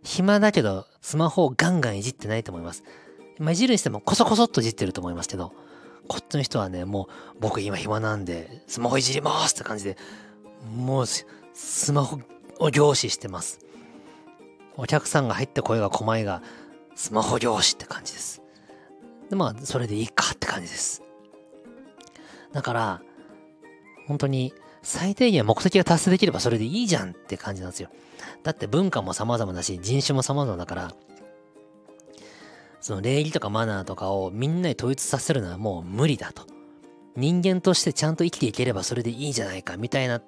[0.03, 2.83] 暇だけどスマホをガンガンいじってないと思います。
[3.39, 5.53] まあ、いじるにしてもコソコソっといじってると思いますけど、
[6.09, 9.97] こっちの人はね、もう僕今暇なんで、スマホいじりますって感じで、
[10.77, 12.21] もうスマホ
[12.59, 13.61] を凝視してます。
[14.77, 16.43] お客さんが入って声が細いが、
[16.95, 18.43] スマホ凝視って感じです。
[19.31, 21.03] で、まあ、それでいいかって感じです。
[22.53, 23.03] だから、
[24.07, 27.89] 本当に最低限目的が達成できればそれでいいじゃんって感じなんですよ。
[28.43, 30.95] だって文化も様々だし、人種も様々だから、
[32.85, 36.43] その礼儀とかマナーとかをみんなに統一させるのはもう無理だと。
[37.17, 40.21] 人間としてちゃんと生きていければそれでいいじゃないかみたいな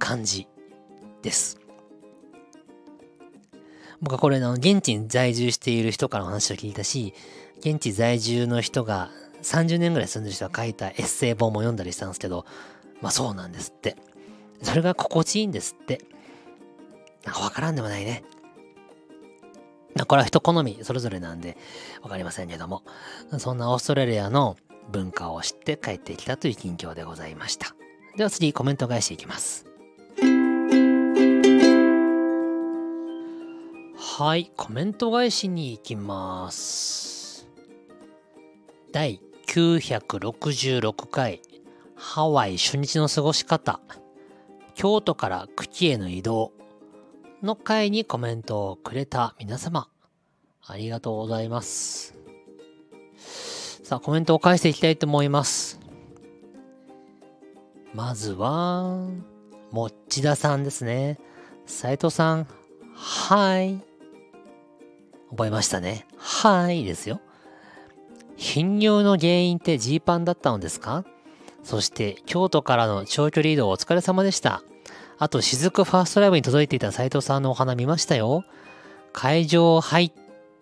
[0.00, 0.48] 感じ
[1.22, 1.60] です。
[4.00, 7.14] 僕はこれの現地に在住している人からの話を聞いたし、
[7.60, 9.08] 現地在住の人が
[9.42, 12.44] 30年ぐらい住んでる人が書いたエッセイ本も読んだりしたんですけど、
[13.00, 13.94] まあそうなんですって。
[14.64, 16.00] それが心地いいんですって。
[17.24, 18.24] なんかわからんでもないね。
[20.06, 21.56] これは人好みそれぞれなんで
[22.02, 22.82] わかりませんけども、
[23.38, 24.56] そんなオーストラリアの
[24.90, 27.74] 文化を知って帰ってきたという近況でございました。
[28.16, 29.66] では次コメント返していきます。
[33.96, 37.46] はい、コメント返しに行きます。
[38.92, 41.40] 第966回
[41.94, 43.80] ハワイ初日の過ごし方
[44.74, 46.52] 京都から久喜への移動
[47.42, 49.88] の回にコメントをくれた皆様、
[50.66, 52.14] ありがとうございます。
[53.82, 55.80] さあ、コメントを返していきたいと思います。
[57.94, 59.08] まずは、
[59.70, 61.18] もっちださんですね。
[61.66, 62.46] 斉藤さん、
[62.94, 63.80] はい。
[65.30, 66.06] 覚えましたね。
[66.18, 67.20] はいですよ。
[68.36, 71.04] 頻尿の原因ってジーパンだったのですか？
[71.62, 74.62] そして京都からの長距離移動お疲れ様でした。
[75.20, 78.42] あと、雫ファーストライブに届いていた斉藤さんのお花見ましたよ。
[79.12, 80.12] 会場入っ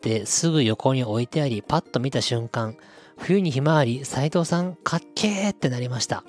[0.01, 2.77] てすぐ横に置いてあり、パッと見た瞬間、
[3.17, 6.25] 冬にひまわり、斉藤さんかっけーってなりました。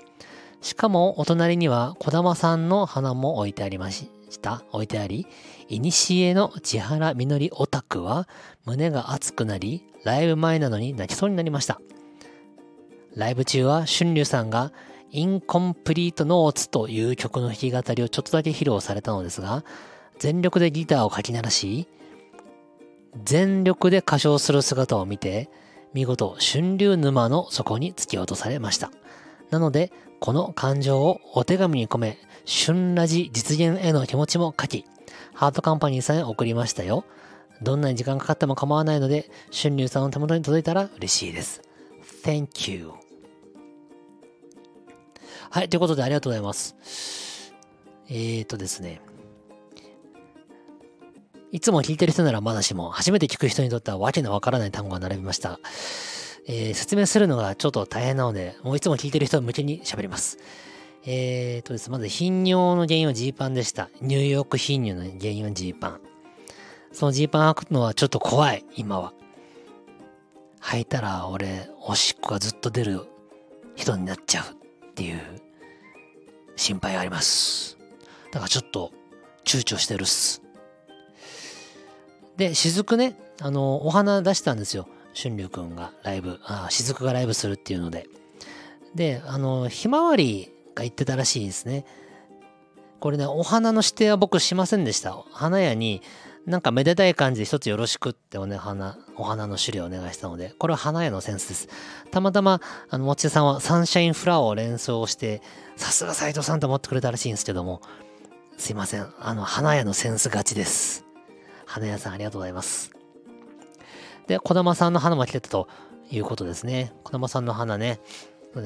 [0.62, 4.64] しかも、お隣には小玉さんの花も置いてありました。
[4.74, 5.26] 置いてあり、
[5.68, 8.28] いにしえの千原みのりオタクは
[8.64, 11.82] 胸が熱くなり、ライブ前なのに泣きそうになりました。
[13.16, 14.72] ライブ中は春龍さんが
[15.12, 19.64] インコンプリートノーツという曲の弾き語りをちょっとだけ披露されたのですが、
[20.20, 21.88] 全力でギターをかき鳴らし、
[23.24, 25.50] 全力で歌唱する姿を見て、
[25.94, 28.92] 見事春流沼の底に突き落とされました。
[29.50, 34.86] なので、この感情をお手紙に込め、春ラジ実現への気持ちも書き、
[35.34, 37.06] ハートカンパニーさんへ送りましたよ。
[37.62, 41.62] どんなに時間かかっても構わないので、春流さんの手元に届いたら嬉しいです。
[42.24, 43.09] Thank you.
[45.52, 47.54] はい、ということでありがとうございます。
[48.08, 49.02] えーとですね。
[51.52, 55.60] いつも聞いてる人ならまだしも、初めて聞く人にとってはわけのわからない単語が並びました。
[56.48, 60.38] えー、説明するのがちょっと大変なので、もういつも聞いてる人向けに喋ります。
[61.06, 63.90] えーとです、まず頻尿の原因はジーパンでした。
[64.02, 66.02] ニューヨーク頻尿の原因はジーパン。
[66.92, 69.14] そのジーパン履くのはちょっと怖い、今は。
[70.62, 73.08] 履いたら俺、おしっこがずっと出る
[73.76, 74.59] 人になっちゃう。
[75.00, 75.22] っていう
[76.58, 77.78] 心配があります。
[78.34, 78.92] だからちょっと
[79.46, 80.42] 躊躇してるっす。
[82.36, 84.90] で、雫ね、あの、お花出したんですよ。
[85.16, 88.08] 春龍くんがライブ、あ、雫がライブするっていうので。
[88.94, 91.86] で、あの、ひまわりが言ってたらしいですね。
[93.00, 95.18] これね、お花の指定は僕しませんでした。
[95.32, 96.02] 花屋に、
[96.50, 101.70] なんかめでたい感じで一つよろしくってお,、ね、花お花の種類をお願いしたので、これは花屋のセンスです。
[102.10, 102.60] たまたま、
[102.90, 105.44] あの、もちさんはサンシャインフラワーを連想して、
[105.78, 107.82] さすが斎藤さんと思ってくれたらしいんですけども、
[108.58, 109.08] すいません。
[109.20, 111.06] あの、花屋のセンス勝ちです。
[111.68, 112.92] 花屋さんありがとうございます。
[114.26, 115.68] で、小玉さんの花も来てたと
[116.10, 116.94] いうことですね。
[117.04, 118.00] 小玉さんの花ね。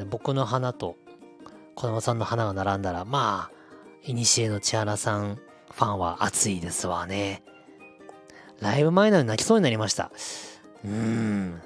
[0.09, 0.95] 僕の花と
[1.75, 3.55] 小玉さんの花が並んだら、まあ、
[4.05, 5.35] いにしえの千原さん
[5.69, 7.43] ファンは熱いですわね。
[8.61, 10.11] ライブ前なのに泣きそうになりました。
[10.83, 11.61] うーん。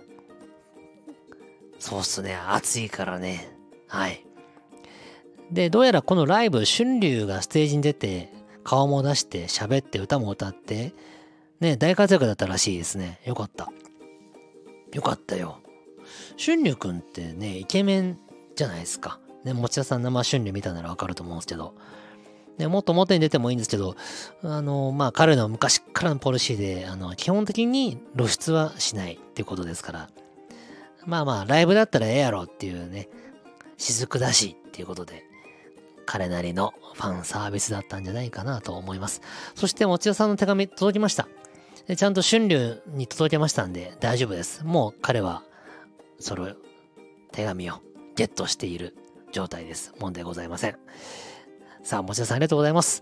[1.79, 2.35] そうっすね。
[2.35, 3.49] 暑いからね。
[3.87, 4.25] はい。
[5.51, 10.93] で、どうやらこのライブ、春龍がステージに出て、顔も出して喋って歌も歌って、
[11.59, 13.21] ね、大活躍だったらしいですね。
[13.25, 13.71] よかった。
[14.93, 15.59] よかったよ。
[16.37, 18.19] 春龍くんってね、イケメン
[18.55, 19.19] じゃないですか。
[19.43, 21.75] ね、持田さん生春龍見たならわかると思うんですけど。
[22.57, 23.95] ね、もっと表に出てもいいんですけど、
[24.43, 30.09] あの、まあ、彼の昔からのポリシーで、あの、基本的に露出はしないっていうことですから、
[31.05, 33.09] まあまあ、ライブだったらええやろっていうね、
[33.77, 35.23] 雫だしっていうことで、
[36.05, 39.21] 彼なりのファンサービスだったんじゃないかなと思います。
[39.55, 41.27] そして、持田さんの手紙届きました。
[41.87, 44.65] でちゃんと春流に届けましたんで大丈夫です。
[44.65, 45.43] もう彼は、
[46.19, 46.53] その
[47.31, 47.75] 手紙を
[48.15, 48.97] ゲットしている
[49.31, 49.93] 状態です。
[49.99, 50.77] 問題ございません。
[51.87, 53.01] さあ、もちさんありがとうございます。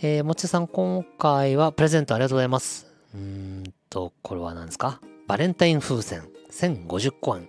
[0.00, 2.90] えー、もちさん今回はプレゼントありがとうございます。
[3.14, 5.02] うーんと、これは何ですか？
[5.26, 6.22] バレンタイン風船。
[6.50, 7.42] 1050コイン。
[7.42, 7.48] い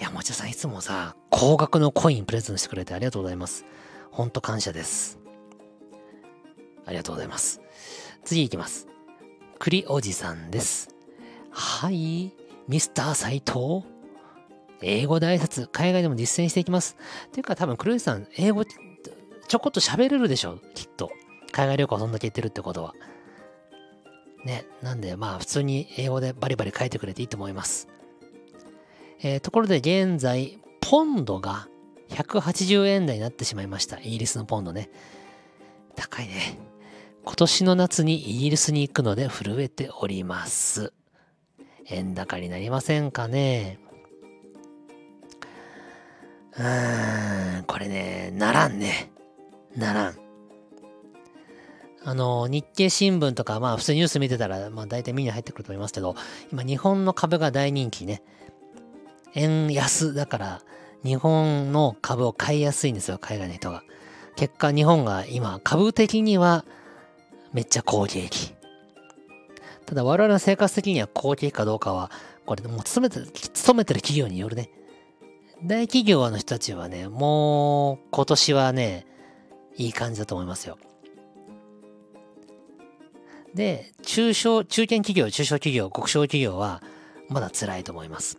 [0.00, 3.64] や、もちさんいつもさ、高額のコインプレゼントしてくれてありがとうございます。
[4.12, 5.18] ほんと感謝です。
[6.86, 7.60] ありがとうございます。
[8.22, 8.86] 次行きます。
[9.58, 10.94] 栗おじさんです。
[11.50, 12.32] はい、
[12.68, 13.84] ミスター斎藤。
[14.80, 16.96] 英語で挨拶、海外でも実践していきます。
[17.32, 18.64] ていうか多分、栗おじさん、英語
[19.50, 21.10] ちょこっと喋れるでしょ、きっと。
[21.50, 22.94] 海外旅行そんだけ行ってるってことは。
[24.44, 24.64] ね。
[24.80, 27.88] なんで、まあ、普通に英語でバリバリ書いてくれていいと思います。
[29.20, 31.66] えー、ところで現在、ポンドが
[32.10, 33.98] 180円台になってしまいました。
[33.98, 34.88] イギリスのポンドね。
[35.96, 36.56] 高いね。
[37.24, 40.92] 今年の夏にイギリスに行くので震えております。
[41.86, 43.80] 円高になりませんかね。
[46.56, 49.10] うーん、これね、ならんね。
[49.76, 50.14] ならん。
[52.02, 56.16] あの、日経新聞とか、まあ普通ニュース見てたら、まあ大体みんな入ってくると思いますけど、
[56.50, 58.22] 今日本の株が大人気ね。
[59.34, 60.62] 円安だから、
[61.04, 63.82] 日本の株を買いやすいんですよ、海外の人が。
[64.36, 66.64] 結果、日本が今、株的には
[67.52, 68.54] めっちゃ好景気。
[69.86, 72.10] ただ、我々の生活的には好景気かどうかは、
[72.46, 74.70] これもう勤めてる、勤めてる企業によるね。
[75.62, 79.06] 大企業の人たちはね、もう今年はね、
[79.80, 80.76] いい感じだと思いますよ。
[83.54, 86.82] で、中小、中堅企業、中小企業、国小企業は
[87.30, 88.38] まだ辛いと思います。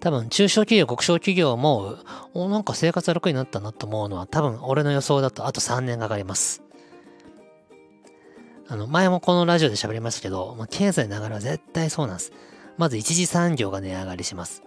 [0.00, 1.96] 多分、中小企業、国小企業も、
[2.34, 6.62] お、なんか生活楽になったなと思うのは、多分、俺の予想だとあと3年かかります。
[8.68, 12.32] あの、前もこのラジオで喋りましたけど、まあ、経済の流れは絶対そうなんです。
[12.76, 14.62] まず一次産業が値上がりします。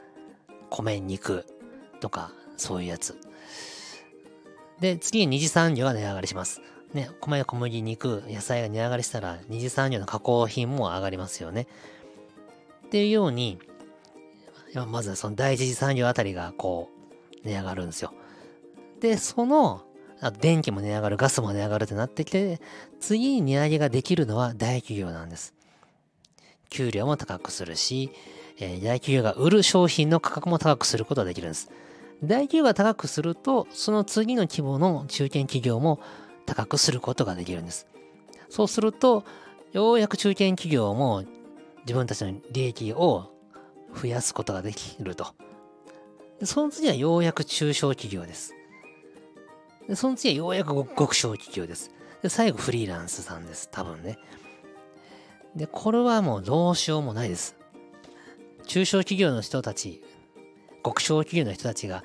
[0.71, 1.45] 米、肉
[1.99, 3.15] とか、そういうやつ。
[4.83, 6.59] で、次に二次産業が値上がりします。
[6.93, 11.67] ね、米や小麦、肉、野菜が値上がりしたら、二次産業の加工品も上がりますよね。
[12.87, 13.59] っていうように、
[14.89, 16.89] まずその第一次産業あたりがこ
[17.41, 18.13] う、値上がるんですよ。
[18.99, 19.83] で、その、
[20.19, 22.59] あ電気も値上がる、ガスも値上がるってなってきて、
[22.99, 25.53] 次に値上げができるのは大企業なんです。
[26.69, 28.11] 給料も高くするし、
[28.59, 31.71] えー、大企業が売る商品の価格も高くすることができるんです。
[32.23, 35.99] 大企業が高くすると、その次の規模の中堅企業も
[36.45, 37.87] 高くすることができるんです。
[38.49, 39.25] そうすると、
[39.73, 41.23] ようやく中堅企業も
[41.81, 43.31] 自分たちの利益を
[43.93, 45.27] 増やすことができると。
[46.43, 48.53] その次はようやく中小企業です。
[49.87, 51.91] でその次はようやく極小企業です。
[52.21, 53.69] で最後フリーランスさんです。
[53.71, 54.17] 多分ね。
[55.55, 57.55] で、これはもうどうしようもないです。
[58.65, 60.01] 中小企業の人たち、
[60.83, 62.01] 極小企業の人たちが、あ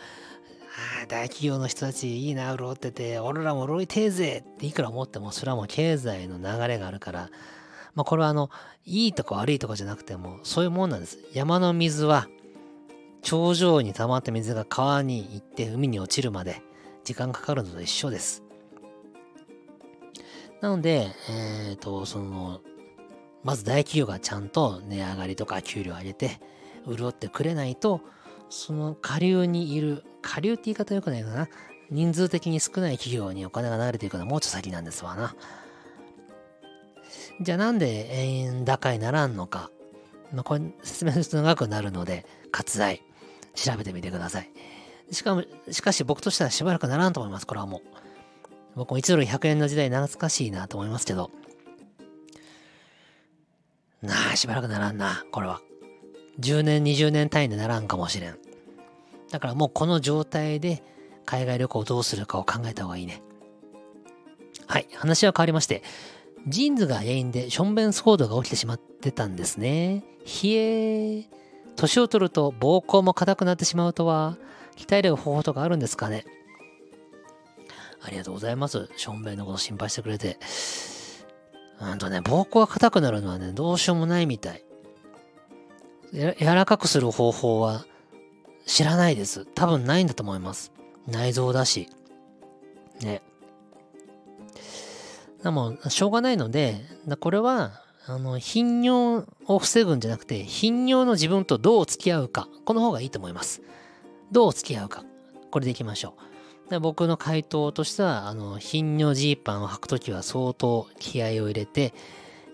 [1.04, 7.30] あ、大企業の人たちいいな、潤ってて、俺らも潤いてえぜっていくら思っても、それはもう経済の流れがあるから、
[7.94, 8.50] まあこれはあの、
[8.84, 11.18] いいとか悪いとかじゃなくても、そういうもんなんです。
[11.32, 12.28] 山の水は、
[13.22, 16.62] 頂上に溜まった水が川に行って海に落ちるまで
[17.02, 18.44] 時間かかるのと一緒です。
[20.60, 22.60] なので、えっ、ー、と、その、
[23.42, 26.40] まず大企業がちゃんと値上がりとか給料上げて、
[26.86, 28.00] 潤ってくれないと、
[28.50, 31.48] その下流にいる、下流って言い方よくないかな。
[31.90, 35.34] 人数的に少ない企業にお金が流れていくのはもうちょっと先なんですわな。
[37.40, 39.70] じゃあなんで円高にならんのか。
[40.32, 43.02] まあ、これ説明すると長くなるので、割愛、
[43.54, 44.50] 調べてみてください。
[45.10, 47.82] しかも、しかし僕としてはしばらくならんと思います、これはもう。
[48.76, 51.30] 僕も1ドル100円の時代懐かしいなと思いますけど。
[54.02, 55.60] なあ、しばらくならんな、これは。
[56.40, 58.38] 10年、20年単位でならんかもしれん。
[59.30, 60.82] だからもうこの状態で
[61.24, 63.22] 海外旅行をどうするかを考えた方がいいね。
[64.66, 65.82] はい、話は変わりまして、
[66.46, 70.04] ジーンズが原因でションベン騒動が起きてしまってたんですね。
[70.24, 71.26] ひえー。
[71.76, 74.36] 年を取ると膀胱も硬くなってしまうとは、
[74.76, 76.24] 鍛える方法とかあるんですかね
[78.00, 78.88] ありがとうございます。
[78.96, 80.38] ションベンのこと心配してくれて。
[81.80, 84.64] うんとね、膀胱が硬くなるのはね、どうしようもないみたい。
[86.12, 87.84] 柔らかくする方法は
[88.66, 89.46] 知らないです。
[89.54, 90.72] 多分ないんだと思います。
[91.06, 91.88] 内臓だし。
[93.00, 93.22] ね。
[95.42, 96.80] でも、しょうがないので、
[97.20, 102.48] これは、あの、頻尿を防ぐんじゃなくて、頻尿の自分とどう付き合うか。
[102.64, 103.62] この方がいいと思います。
[104.32, 105.04] どう付き合うか。
[105.50, 106.14] これでいきましょ
[106.66, 106.70] う。
[106.70, 111.94] で僕の回答としては、あの、頻尿ジーパンを履くときは相当気合を入れて、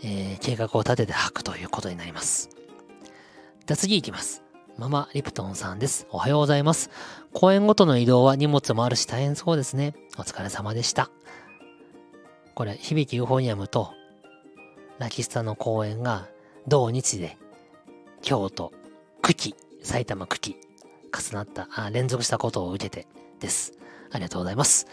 [0.03, 2.54] えー、計画を立てて履くということになります。
[3.67, 4.43] じゃあ次行きます。
[4.77, 6.07] ママリプトンさんです。
[6.11, 6.91] おはようございます。
[7.33, 9.95] 公園ごとの移動は荷物もあるし大変そうですね。
[10.19, 11.09] お疲れ様でした。
[12.55, 13.95] これ、響きユーフォニアムと
[14.99, 16.29] ラキスタの公演が
[16.69, 17.39] 同日で
[18.21, 18.71] 京都、
[19.23, 20.57] 久喜、埼玉久喜、
[21.31, 23.09] 重なったあ、連続したことを受けて
[23.41, 23.73] です。
[24.11, 24.87] ありがとうございます。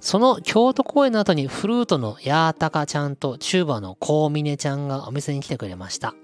[0.00, 6.14] その京都公演の後にフルートのヤータカちゃんとチューバのコウミネちゃんがお店に来てくれました。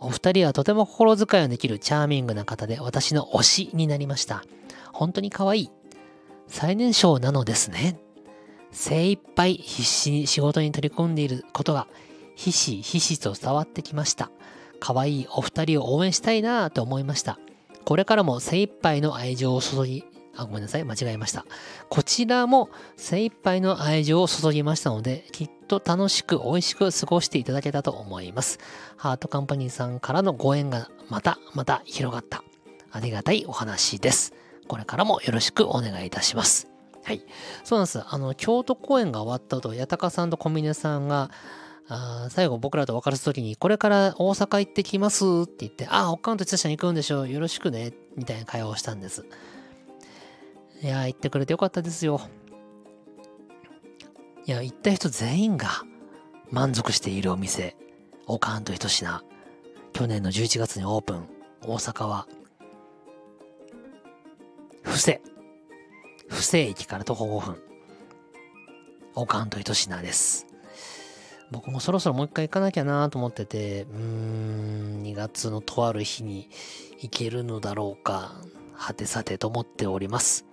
[0.00, 4.42] お二人はとても心遣いのできるチャーミングな方で私の推しになりました。
[4.92, 5.70] 本当に可愛い。
[6.48, 8.00] 最年少なのですね。
[8.72, 11.86] 精一杯必死に仕事に取り組んでいることが
[12.34, 14.30] ひしひしと伝わってきました。
[14.80, 17.38] 可愛いお二人を応援したいなぁと思いました。
[17.84, 20.04] これからも精一杯の愛情を注ぎ、
[20.40, 21.44] あ、ごめんなさい、間違えました。
[21.88, 28.58] こちらも精一杯の愛情を注ぎましたので、きっと楽しく美味しく過ごしていただけたと思います。
[28.96, 32.42] ハートカンパニーさんからのご縁がまたまた広がった。
[32.90, 34.32] ありがたいお話です。
[34.66, 36.68] これからもよろしくお願いいたします。
[37.04, 37.24] はい。
[37.64, 38.02] そうなんです。
[38.04, 41.30] あの、京都公演が終わった後、八高さんと小峰さんが、
[41.92, 47.28] あ最後僕らと別れた時に、これから大阪行ってきますって言って、あ、あ、カウント一社に行くんでしょう。
[47.28, 47.92] よろしくね。
[48.16, 49.24] みたいな会話をしたんです。
[50.82, 52.20] いや、行ってくれてよかったですよ。
[54.46, 55.68] いや、行った人全員が
[56.50, 57.76] 満足しているお店、
[58.26, 59.22] オカンと一品。
[59.92, 61.28] 去年の11月にオープン。
[61.62, 62.26] 大阪は
[64.82, 65.20] 布施。
[66.28, 67.62] 布施駅から徒歩5分。
[69.14, 70.46] オカンと糸品です。
[71.50, 76.48] 僕もそろそろもう一回行かなきゃなと思ってて、うーん、2月のとある日に
[77.00, 78.40] 行けるのだろうか、
[78.72, 80.46] はてさてと思っております。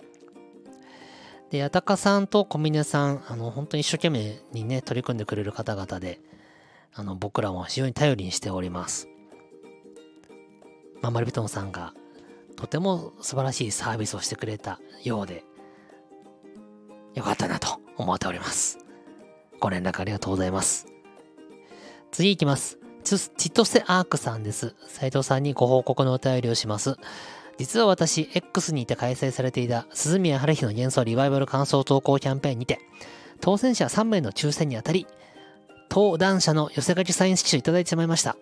[1.50, 6.20] で、八高さんと小峰さん、あの、本当に一生懸命にね、取り組んでくれる方々で、
[6.94, 9.08] あの、僕らも非常に頼りにしております。
[11.02, 11.94] まあ、マルビトンさんが、
[12.56, 15.46] とても素晴らしいサービスをしてくれたようで、
[17.14, 18.80] よかったなと思っております。
[19.60, 20.88] ご連絡ありがとうございます。
[22.12, 22.80] 次行きます。
[23.04, 24.76] ちとせアークさんです。
[24.88, 26.98] 斉藤さんにご報告のお便りをします。
[27.58, 32.80] 実は私、X にて開催されていた鈴宮春日の幻想リバイバル感想投稿キャンペーンにて、
[33.42, 35.08] 当選者3名の抽選にあたり、
[35.90, 38.38] 登壇者の寄せ書きサイン色紙をいただいてしまいました。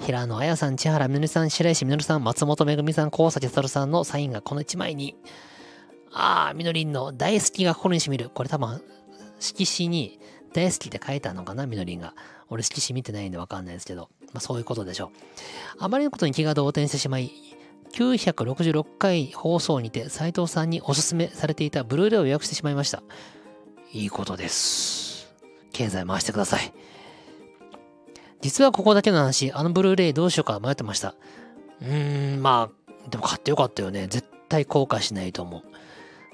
[0.00, 5.16] 平野綾さん、千原みのりさん、白石みのりさん、松本めぐみさん、高崎悟さんのサインがこの1枚に、
[6.12, 8.30] ああ、みのりんの大好きが心にしみる。
[8.30, 8.82] これ多分、
[9.40, 10.18] 色紙に
[10.52, 12.14] 大好きって書いてあるのかな、みのりんが。
[12.48, 14.08] 俺色紙見てないんでわかんないですけど。
[14.32, 15.10] まあそういうことでしょう。
[15.78, 17.32] あまりのことに気が動転してしまい、
[17.96, 23.02] 966回放送にて斉藤さんにおすすめされていたブルーレイを予約してしまいました。
[23.90, 25.34] いいことです。
[25.72, 26.74] 経済回してください。
[28.42, 31.14] 実はここだけの話、あのブルーレイどうしようか迷ってました。
[31.80, 34.08] うーん、まあ、でも買ってよかったよね。
[34.08, 35.62] 絶対後悔しないと思う。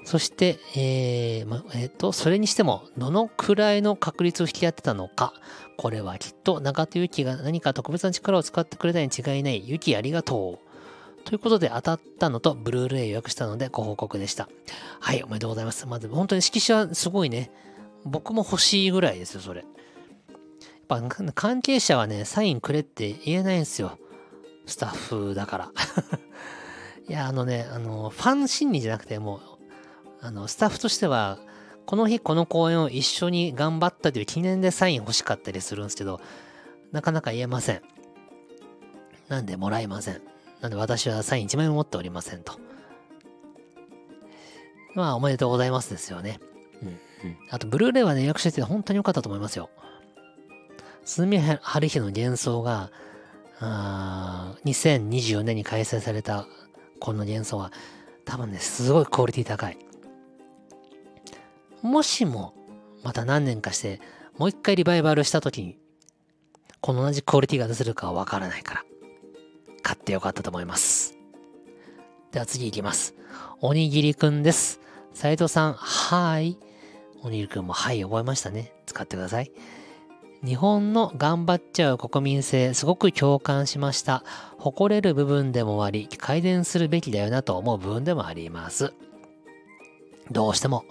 [0.03, 5.33] そして、えー、ま、えっ、ー、と、それにしても、どのくらいの確率を引き合ってたのか。
[5.77, 9.63] これはきっと、中田ゆきが何か特別な力を使ってくれたに違いない。
[9.65, 10.62] ゆきありがとう。
[11.25, 14.49] ということで当たったのと、ブルーレイ予約したのでご報告でした。
[14.99, 15.85] はい、おめでとうございます。
[15.87, 17.51] まず、本当に色紙はすごいね。
[18.05, 19.61] 僕も欲しいぐらいですよ、それ。
[19.61, 19.67] やっ
[20.87, 21.01] ぱ、
[21.33, 23.97] 関係者はね、サインくれって言えないんですよ。
[24.65, 24.89] スタッ
[25.29, 25.71] フだから。
[27.07, 29.41] いや、あのね、あの、ファン心理じゃなくて、もう、
[30.21, 31.39] あの、スタッフとしては、
[31.85, 36.21] この日この公演を一緒に頑張ったという記念でサイン欲しかったりするんですけど、
[36.91, 37.81] なかなか言えません。
[39.27, 40.21] なんでもらえません。
[40.63, 42.57] なんで私はサイン1枚も持っておりませんと。
[44.95, 46.39] まあ、おめでとうございますですよね。
[46.81, 46.97] うん、うん。
[47.49, 49.69] あと、ブルーレイはね、予約してて本当に良かったと思いますよ。
[51.03, 52.91] 鈴宮春日の幻想が、
[53.59, 56.47] あ2024年に開催された
[57.01, 57.73] この幻想は、
[58.23, 59.77] 多分ね、すごいクオリティ高い。
[61.81, 62.53] もしも、
[63.03, 63.99] また何年かして、
[64.37, 65.77] もう一回リバイバルした時に、
[66.79, 68.82] この同じクオリティが出せるかはわからないから、買
[70.03, 71.17] ってよかったと思います。
[72.33, 73.15] では次行きます。
[73.61, 74.81] おにぎりくんです。
[75.13, 76.57] 斉藤さん、はい。
[77.21, 78.73] おにぎりくんもはい、覚えましたね。
[78.85, 79.51] 使ってください。
[80.43, 84.25] 日本の頑張っちゃう国民性、すごく共感しました。
[84.57, 88.93] 誇れる部分でもあり、改善するべきだよなと思う部分でもあります。
[90.31, 90.83] どうしても、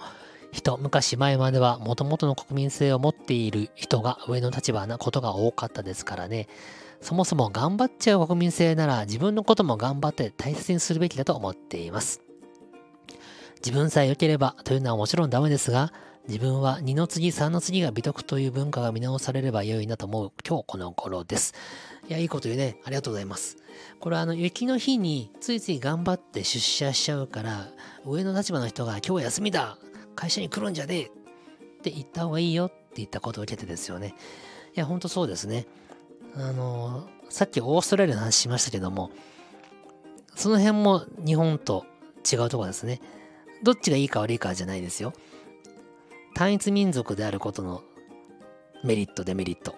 [0.51, 6.47] 人、昔前までは元々の国民性を持っている人が上の立場なことが多かったですからね。
[7.03, 12.21] そもそも頑張っちゃう国民性なら自分のことも頑張って大切にするべきだと思っています。
[13.57, 15.91] 自分さえ良ければというのはもちろんダメですが、
[16.29, 21.53] 自分は2の次、3の次が美徳という文化が見直されれば良いなと思う今日この頃です。
[22.07, 22.77] いや、いいこと言うね。
[22.85, 23.57] ありがとうございます。
[23.99, 27.67] これはあの、雪の日についつい頑張って出社しちゃうから、
[28.05, 29.77] 上の立場の人が今日休みだ
[30.15, 31.07] 会社に来るんじゃねえっ
[31.81, 34.15] て言った方がいいよって言ったことを受けてですよね。
[34.73, 35.67] いや、ほんとそうですね。
[36.35, 39.11] あの、さっきオーストラリアの話しましたけども、
[40.35, 41.85] その辺も日本と
[42.31, 43.01] 違うとこですね。
[43.61, 45.13] どっちがいいか悪いかじゃないですよ。
[46.35, 47.83] 単一民族であることの
[48.83, 49.75] メリット、デメリット。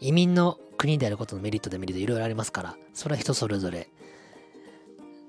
[0.00, 3.88] 移民の国であることのメリット、デメリットいろいろありますから、それは人それぞれ。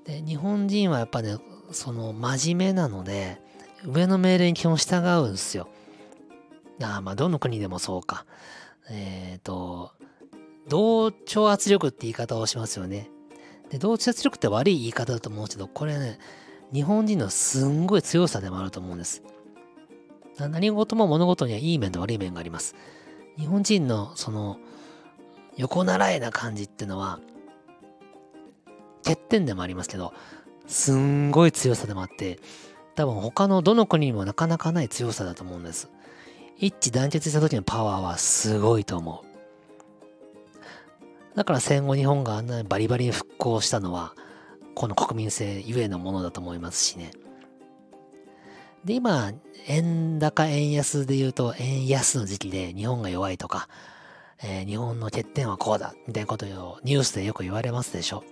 [0.04, 1.38] で、日本人はやっぱね、
[1.72, 3.40] その真面目なので、
[3.84, 5.68] 上の命令に基本従うんですよ。
[6.82, 8.26] ああ、まあ、どの国でもそうか。
[8.90, 9.92] えっ、ー、と、
[10.68, 13.10] 同調圧力って言い方をしますよね。
[13.70, 16.18] で、同調圧力って悪い言い方だと思うけど、これね、
[16.72, 19.22] 日本人のすんごい強さでもあると思うんです。
[20.38, 22.74] 何事も物事にはいい面と悪い面があります。
[23.38, 24.58] 日本人のその
[25.56, 27.20] 横習いな感じっていうのは
[29.04, 30.14] 欠点でもありますけど、
[30.66, 32.40] すんごい強さでもあって、
[32.94, 35.90] 多分他のどの国にもなかなかない強さだと思うんです。
[36.58, 39.32] 一致団結した時のパワーはすごいと思う。
[41.36, 44.14] だから戦後日本があんなにバリバリに復興したのは、
[44.74, 47.10] この国民性ゆえのものだと思いますしね。
[48.84, 49.32] で、今、
[49.66, 53.68] 円高円安で言うと、円安の時期で日本が弱いとか、
[54.42, 58.24] えー、日本の欠点はこうだ、みたいなことをニュースでよく言われますでしょ。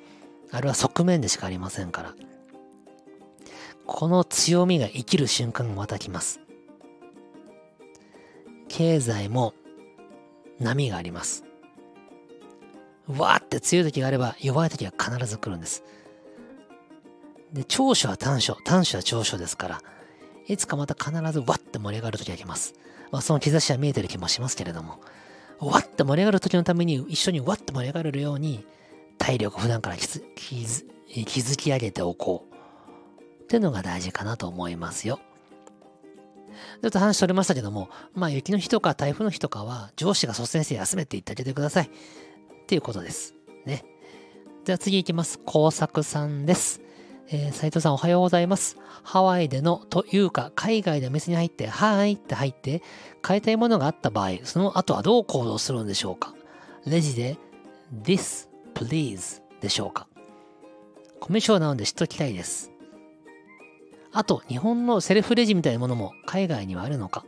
[0.51, 2.15] あれは側面でしかありませんから。
[3.87, 6.41] この強みが生きる瞬間がまた来ます。
[8.71, 9.53] 経済も
[10.61, 11.45] 波があります。
[13.09, 15.83] わーって強い時があれば弱い時は必ず来るんです。
[17.53, 19.83] で、長所は短所、短所は長所ですから、
[20.47, 22.75] いつかまた必ずわって盛り上がる時が来ます。
[23.11, 25.01] まあその兆しは見えてる気もしますけれども、
[25.59, 28.65] わって盛り上がる時のために一緒にわって盛り上がれるように
[29.19, 30.23] 体力を普段から築
[31.57, 32.55] き上げておこう。
[33.43, 35.19] っていうのが大事かなと思いますよ。
[36.83, 41.87] ちょっと話取れましたけども、まあ雪の日とか台風の日とかは上司が率先して休めって言ってあげてください。
[41.87, 43.35] っていうことです。
[43.67, 43.85] ね。
[44.65, 45.39] じゃあ次行きます。
[45.39, 46.81] 工作さんです。
[47.33, 48.77] えー、斉藤さんおはようございます。
[49.03, 52.83] ハワイでのというか海外でお店に入って、はーいって入って
[53.23, 56.35] 買いたいものがあった場合、その後はどう行動するんでしょうか
[56.87, 57.39] レジで
[58.03, 60.09] This, please でしょうか
[61.21, 62.73] コミュ障なので知っときたいです。
[64.13, 67.25] あと、日本のセルフレジみたいなものも海外にはあるのか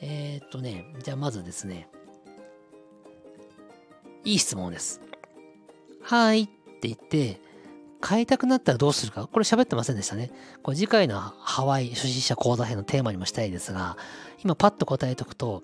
[0.00, 1.88] えー、っとね、じゃあまずですね、
[4.24, 5.00] いい質問です。
[6.02, 7.40] はいって言って、
[8.06, 9.26] 変えたくなったらどうするか？
[9.26, 10.30] これ喋ってませんでしたね。
[10.62, 13.96] これ次回のハワイ初心者講座編のテーマにもしたいですが、
[14.42, 15.62] 今パッと答えとくと、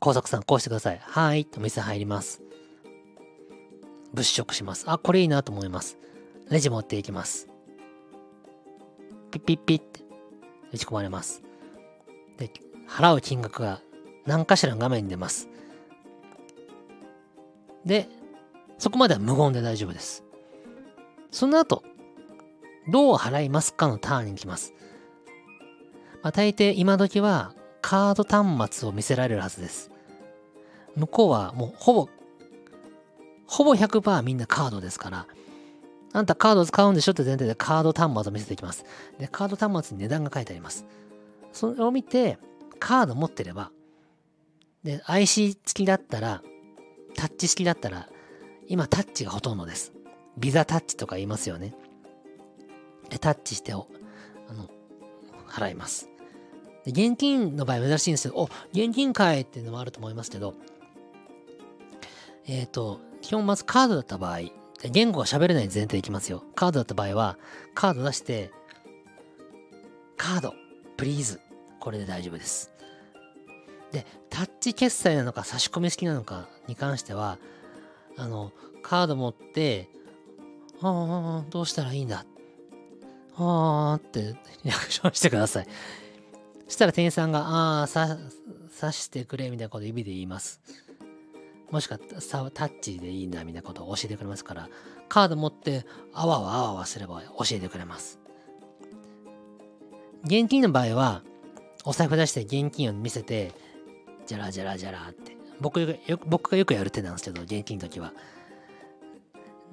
[0.00, 0.98] 工作さんこうしてください。
[1.02, 1.46] はい。
[1.58, 2.40] お店入ります。
[4.14, 4.84] 物色します。
[4.88, 5.98] あ、これいいなと思います。
[6.48, 7.48] レジ持っていきます。
[9.40, 10.00] ピッピッピッって
[10.72, 11.42] 打ち込まれます。
[12.38, 12.50] で、
[12.88, 13.80] 払う金額が
[14.26, 15.48] 何かしらの画面に出ます。
[17.84, 18.08] で、
[18.78, 20.24] そこまでは無言で大丈夫です。
[21.30, 21.82] その後、
[22.88, 24.74] どう払いますかのターンに来ます。
[26.22, 29.90] まあ、大抵今時はカード端末を見せられるはずです。
[30.96, 32.08] 向こうはもうほぼ、
[33.46, 35.26] ほぼ100%みんなカードですから、
[36.16, 38.86] あんたカード使うんでしょって前提でカード端末を見せていきます。
[39.18, 40.86] で、カード端末に値段が書いてあります。
[41.52, 42.38] それを見て、
[42.78, 43.70] カード持ってれば、
[44.82, 46.42] で、IC 付きだったら、
[47.16, 48.08] タッチ式だったら、
[48.66, 49.92] 今タッチがほとんどです。
[50.38, 51.74] ビザタッチとか言いますよね。
[53.10, 53.84] で、タッチしてあの、
[55.48, 56.08] 払います。
[56.86, 60.54] で現金の場合珍しいんですけど、お、現金かいっていうのもあると思いますけど、
[62.46, 64.38] えっ、ー、と、基本まずカードだった場合、
[64.90, 66.44] 言語が喋れない前提でいきますよ。
[66.54, 67.38] カードだった場合は、
[67.74, 68.50] カード出して、
[70.16, 70.54] カード、
[70.96, 71.40] プリーズ。
[71.80, 72.72] これで大丈夫です。
[73.92, 77.38] で、タッチ決済なのか差し込み式なのかに関しては、
[78.16, 78.52] あの、
[78.82, 79.88] カード持って、
[80.80, 82.26] ああ、どうしたらいいんだ？
[83.38, 85.68] ああってリアクションしてください。
[86.66, 88.18] そしたら店員さんが、ああ、さ、
[88.80, 90.60] 刺してくれみたいなこと指で言います。
[91.70, 94.68] もしくはタッチでいいんだみたいなことを教えてくれますから、
[95.08, 98.20] カード持ってあわわあわわすれば教えてくれます。
[100.24, 101.22] 現金の場合は、
[101.84, 103.52] お財布出して現金を見せて、
[104.26, 105.36] じゃらじゃらじゃらって。
[105.60, 108.12] 僕よ僕がよくやる手なんですけど、現金の時は。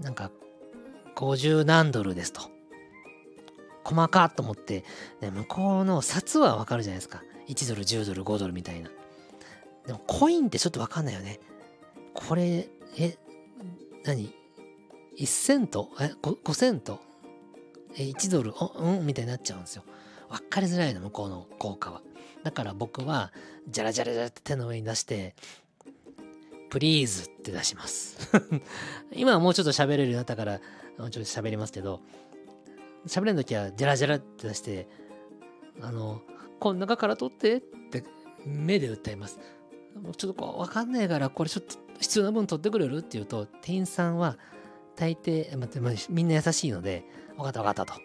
[0.01, 0.31] なんか、
[1.15, 2.41] 50何ドルですと。
[3.83, 4.83] 細かっと思って、
[5.21, 7.23] ね、向こうの札はわかるじゃないですか。
[7.47, 8.89] 1ドル、10ドル、5ドルみたいな。
[9.85, 11.39] でもコインってちょっとわかんないよね。
[12.13, 13.17] これ、え、
[14.03, 14.33] 何
[15.17, 15.89] ?1 セント？
[15.99, 16.99] え 5, ?5 セント？
[17.97, 18.53] え、1ドル？
[18.55, 19.05] おうん？
[19.05, 19.83] みたいになっちゃうんですよ。
[20.29, 22.01] わかりづらいの、向こうの効果は。
[22.43, 23.31] だから僕は、
[23.69, 25.35] じゃらじゃらじゃらって手の上に出して、
[26.69, 28.17] プリーズって出します
[29.13, 30.59] 今はもうちょっと喋れるようになったから、
[30.97, 32.01] もうちょっと喋りますけど、
[33.05, 34.87] 喋れるときは、じゃらじゃらって出して、
[35.81, 36.21] あの、
[36.59, 38.03] この中から取ってって
[38.45, 39.39] 目で訴えます。
[40.01, 44.37] もうちょっとこう、わかんないから、これちょっと必要な分取ってくれるって言うと、店員さんは
[44.95, 47.05] 大抵、まあ、みんな優しいので、
[47.37, 48.01] わかったわかったと。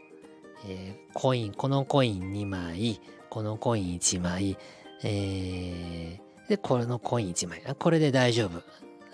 [0.66, 4.57] えー、コイン、このコイン2枚、このコイン1枚、
[5.03, 7.62] えー、で、これのコイン1枚。
[7.78, 8.57] これで大丈夫。
[8.57, 8.62] は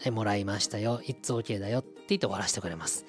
[0.07, 1.01] い、もらいましたよ。
[1.01, 3.07] It's OK だよって言って終わらせてくれます。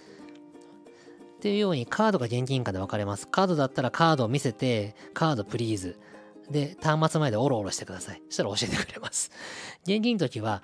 [1.37, 3.27] っていうようにカードが現金かで分かれます。
[3.27, 5.99] カードだったらカードを見せて、カードプリーズ。
[6.49, 8.21] で、端末前でオロオロしてください。
[8.29, 9.31] そしたら教えてくれます。
[9.83, 10.63] 現金の時は、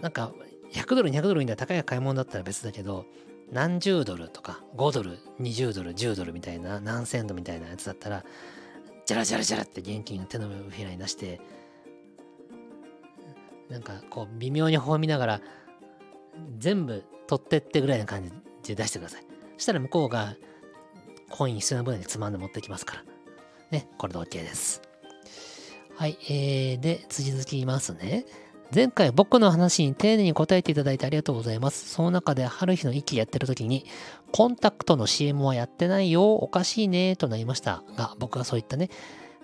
[0.00, 0.32] なんか、
[0.72, 3.06] 100ドル、200ドルみたいな高い買い物だったら別だけど、
[3.50, 8.24] 何十ドルとか、5ドル、20ドル、10ドルみたいな、何セントみたいなやつだったら、
[9.04, 11.40] ジャラジャラジャラって現金を手のひらに出して、
[13.68, 15.40] なんかこう微妙に微みながら、
[16.58, 18.24] 全部取ってってぐらいな感
[18.62, 19.24] じで出してください。
[19.56, 20.36] そしたら向こうが
[21.30, 23.04] コイン必要な分につまんで持ってきますから。
[23.70, 24.82] ね、これで OK です。
[25.96, 28.26] はい、えー、で、続きますね。
[28.74, 31.88] 前回僕の話に丁寧に答えていただいてありがとうございます。
[31.88, 33.86] その中で春日の息やってる時に、
[34.32, 38.90] コンタクトの CM はやってないよ、おかしいね、となりましたが、僕はそういったね、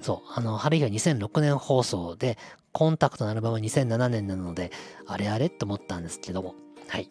[0.01, 2.37] そう、あの、春日は2006年放送で、
[2.73, 4.73] コンタクトのアルバムは2007年なので、
[5.07, 6.55] あれあれと思ったんですけども、
[6.89, 7.09] はい。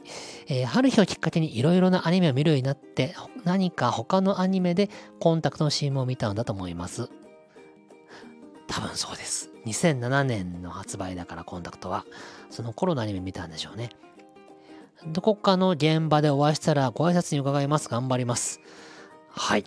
[0.47, 4.89] えー、春日をきっかけにいろいろなアニメを見るようになって、何か他のアニメで
[5.19, 7.09] コンタクトの CM を見たのだと思います。
[8.67, 9.50] 多分そうです。
[9.65, 12.05] 2007年の発売だからコンタクトは、
[12.49, 13.89] その頃のアニメ見たんでしょうね。
[15.07, 17.89] どこかの現場でお会いしたらご挨拶に伺います。
[17.89, 18.59] 頑張ります。
[19.29, 19.63] はい。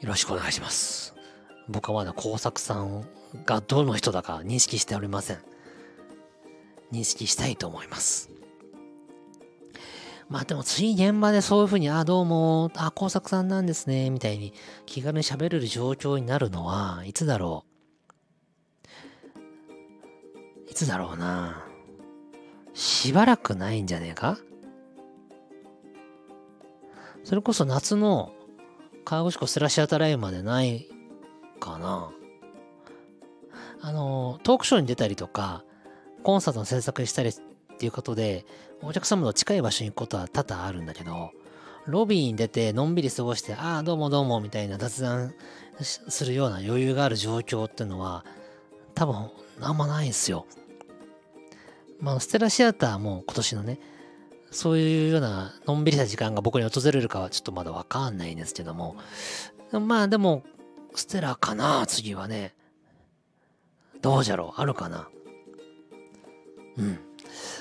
[0.00, 1.14] よろしくお願いします。
[1.68, 3.04] 僕はまだ工作さん
[3.44, 5.38] がどの人だか認識しておりません。
[6.92, 8.30] 認識したいと思います。
[10.28, 14.52] まあでも次現場でそういうふうに、あ、どうも、あ、工作さんなんですね、みたいに
[14.84, 17.64] 気軽に喋れる状況になるのは、いつだろ
[20.68, 20.70] う?
[20.70, 21.64] いつだろうな。
[22.74, 24.38] しばらくないんじゃねえか?
[27.24, 28.32] それこそ夏の
[29.06, 30.88] 川口湖スラッシュアタライブまでない
[31.58, 32.12] かな。
[33.80, 35.64] あの、トークショーに出たりとか、
[36.22, 37.32] コンサートの制作したりっ
[37.78, 38.44] ていうことで、
[38.82, 41.32] お客様の近い場所に行くことは多々あるんだけど、
[41.86, 45.34] ロビーに出てのんびり過ごして、ああ、どうもどうもみたいな雑談
[45.80, 48.24] するような余裕がある状況っていうのは、
[48.94, 50.46] 多分あんまないんすよ。
[52.00, 53.80] まあ、ステラシアターも今年のね、
[54.50, 58.96] そういうようなのんびりした時間が僕に訪れるかはちょっとまだわかんないんですけども、
[59.72, 60.42] まあでも、
[60.94, 62.54] ステラかな、次はね。
[64.00, 65.08] どうじゃろうあるかな
[66.76, 66.98] うん。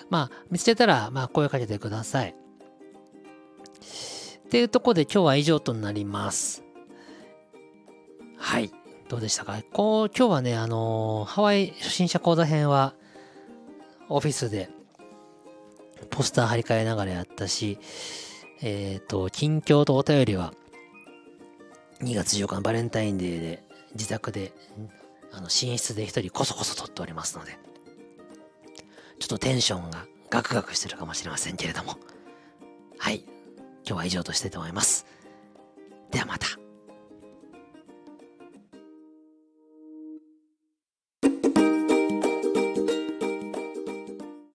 [0.09, 2.35] まあ、見つけたら、まあ、声かけてください。
[4.47, 6.63] っていうとこで今日は以上となります。
[8.37, 8.71] はい。
[9.09, 9.61] どうでしたか？
[9.73, 12.93] こう今日はね、あのー、ハワイ初心者講座編は、
[14.09, 14.69] オフィスで、
[16.09, 17.77] ポスター貼り替えながらやったし、
[18.61, 20.53] えっ、ー、と、近況とお便りは、
[22.01, 23.63] 2月14日のバレンタインデーで、
[23.93, 24.53] 自宅で、
[25.31, 27.57] あの、寝室で一人こそこそ撮っておりますので、
[29.19, 31.97] ちょっとテンションがガクガクしてるかもしれませんけれども。
[32.97, 33.23] はい。
[33.85, 35.05] 今日は以上としたいと思います。
[36.11, 36.47] ではまた。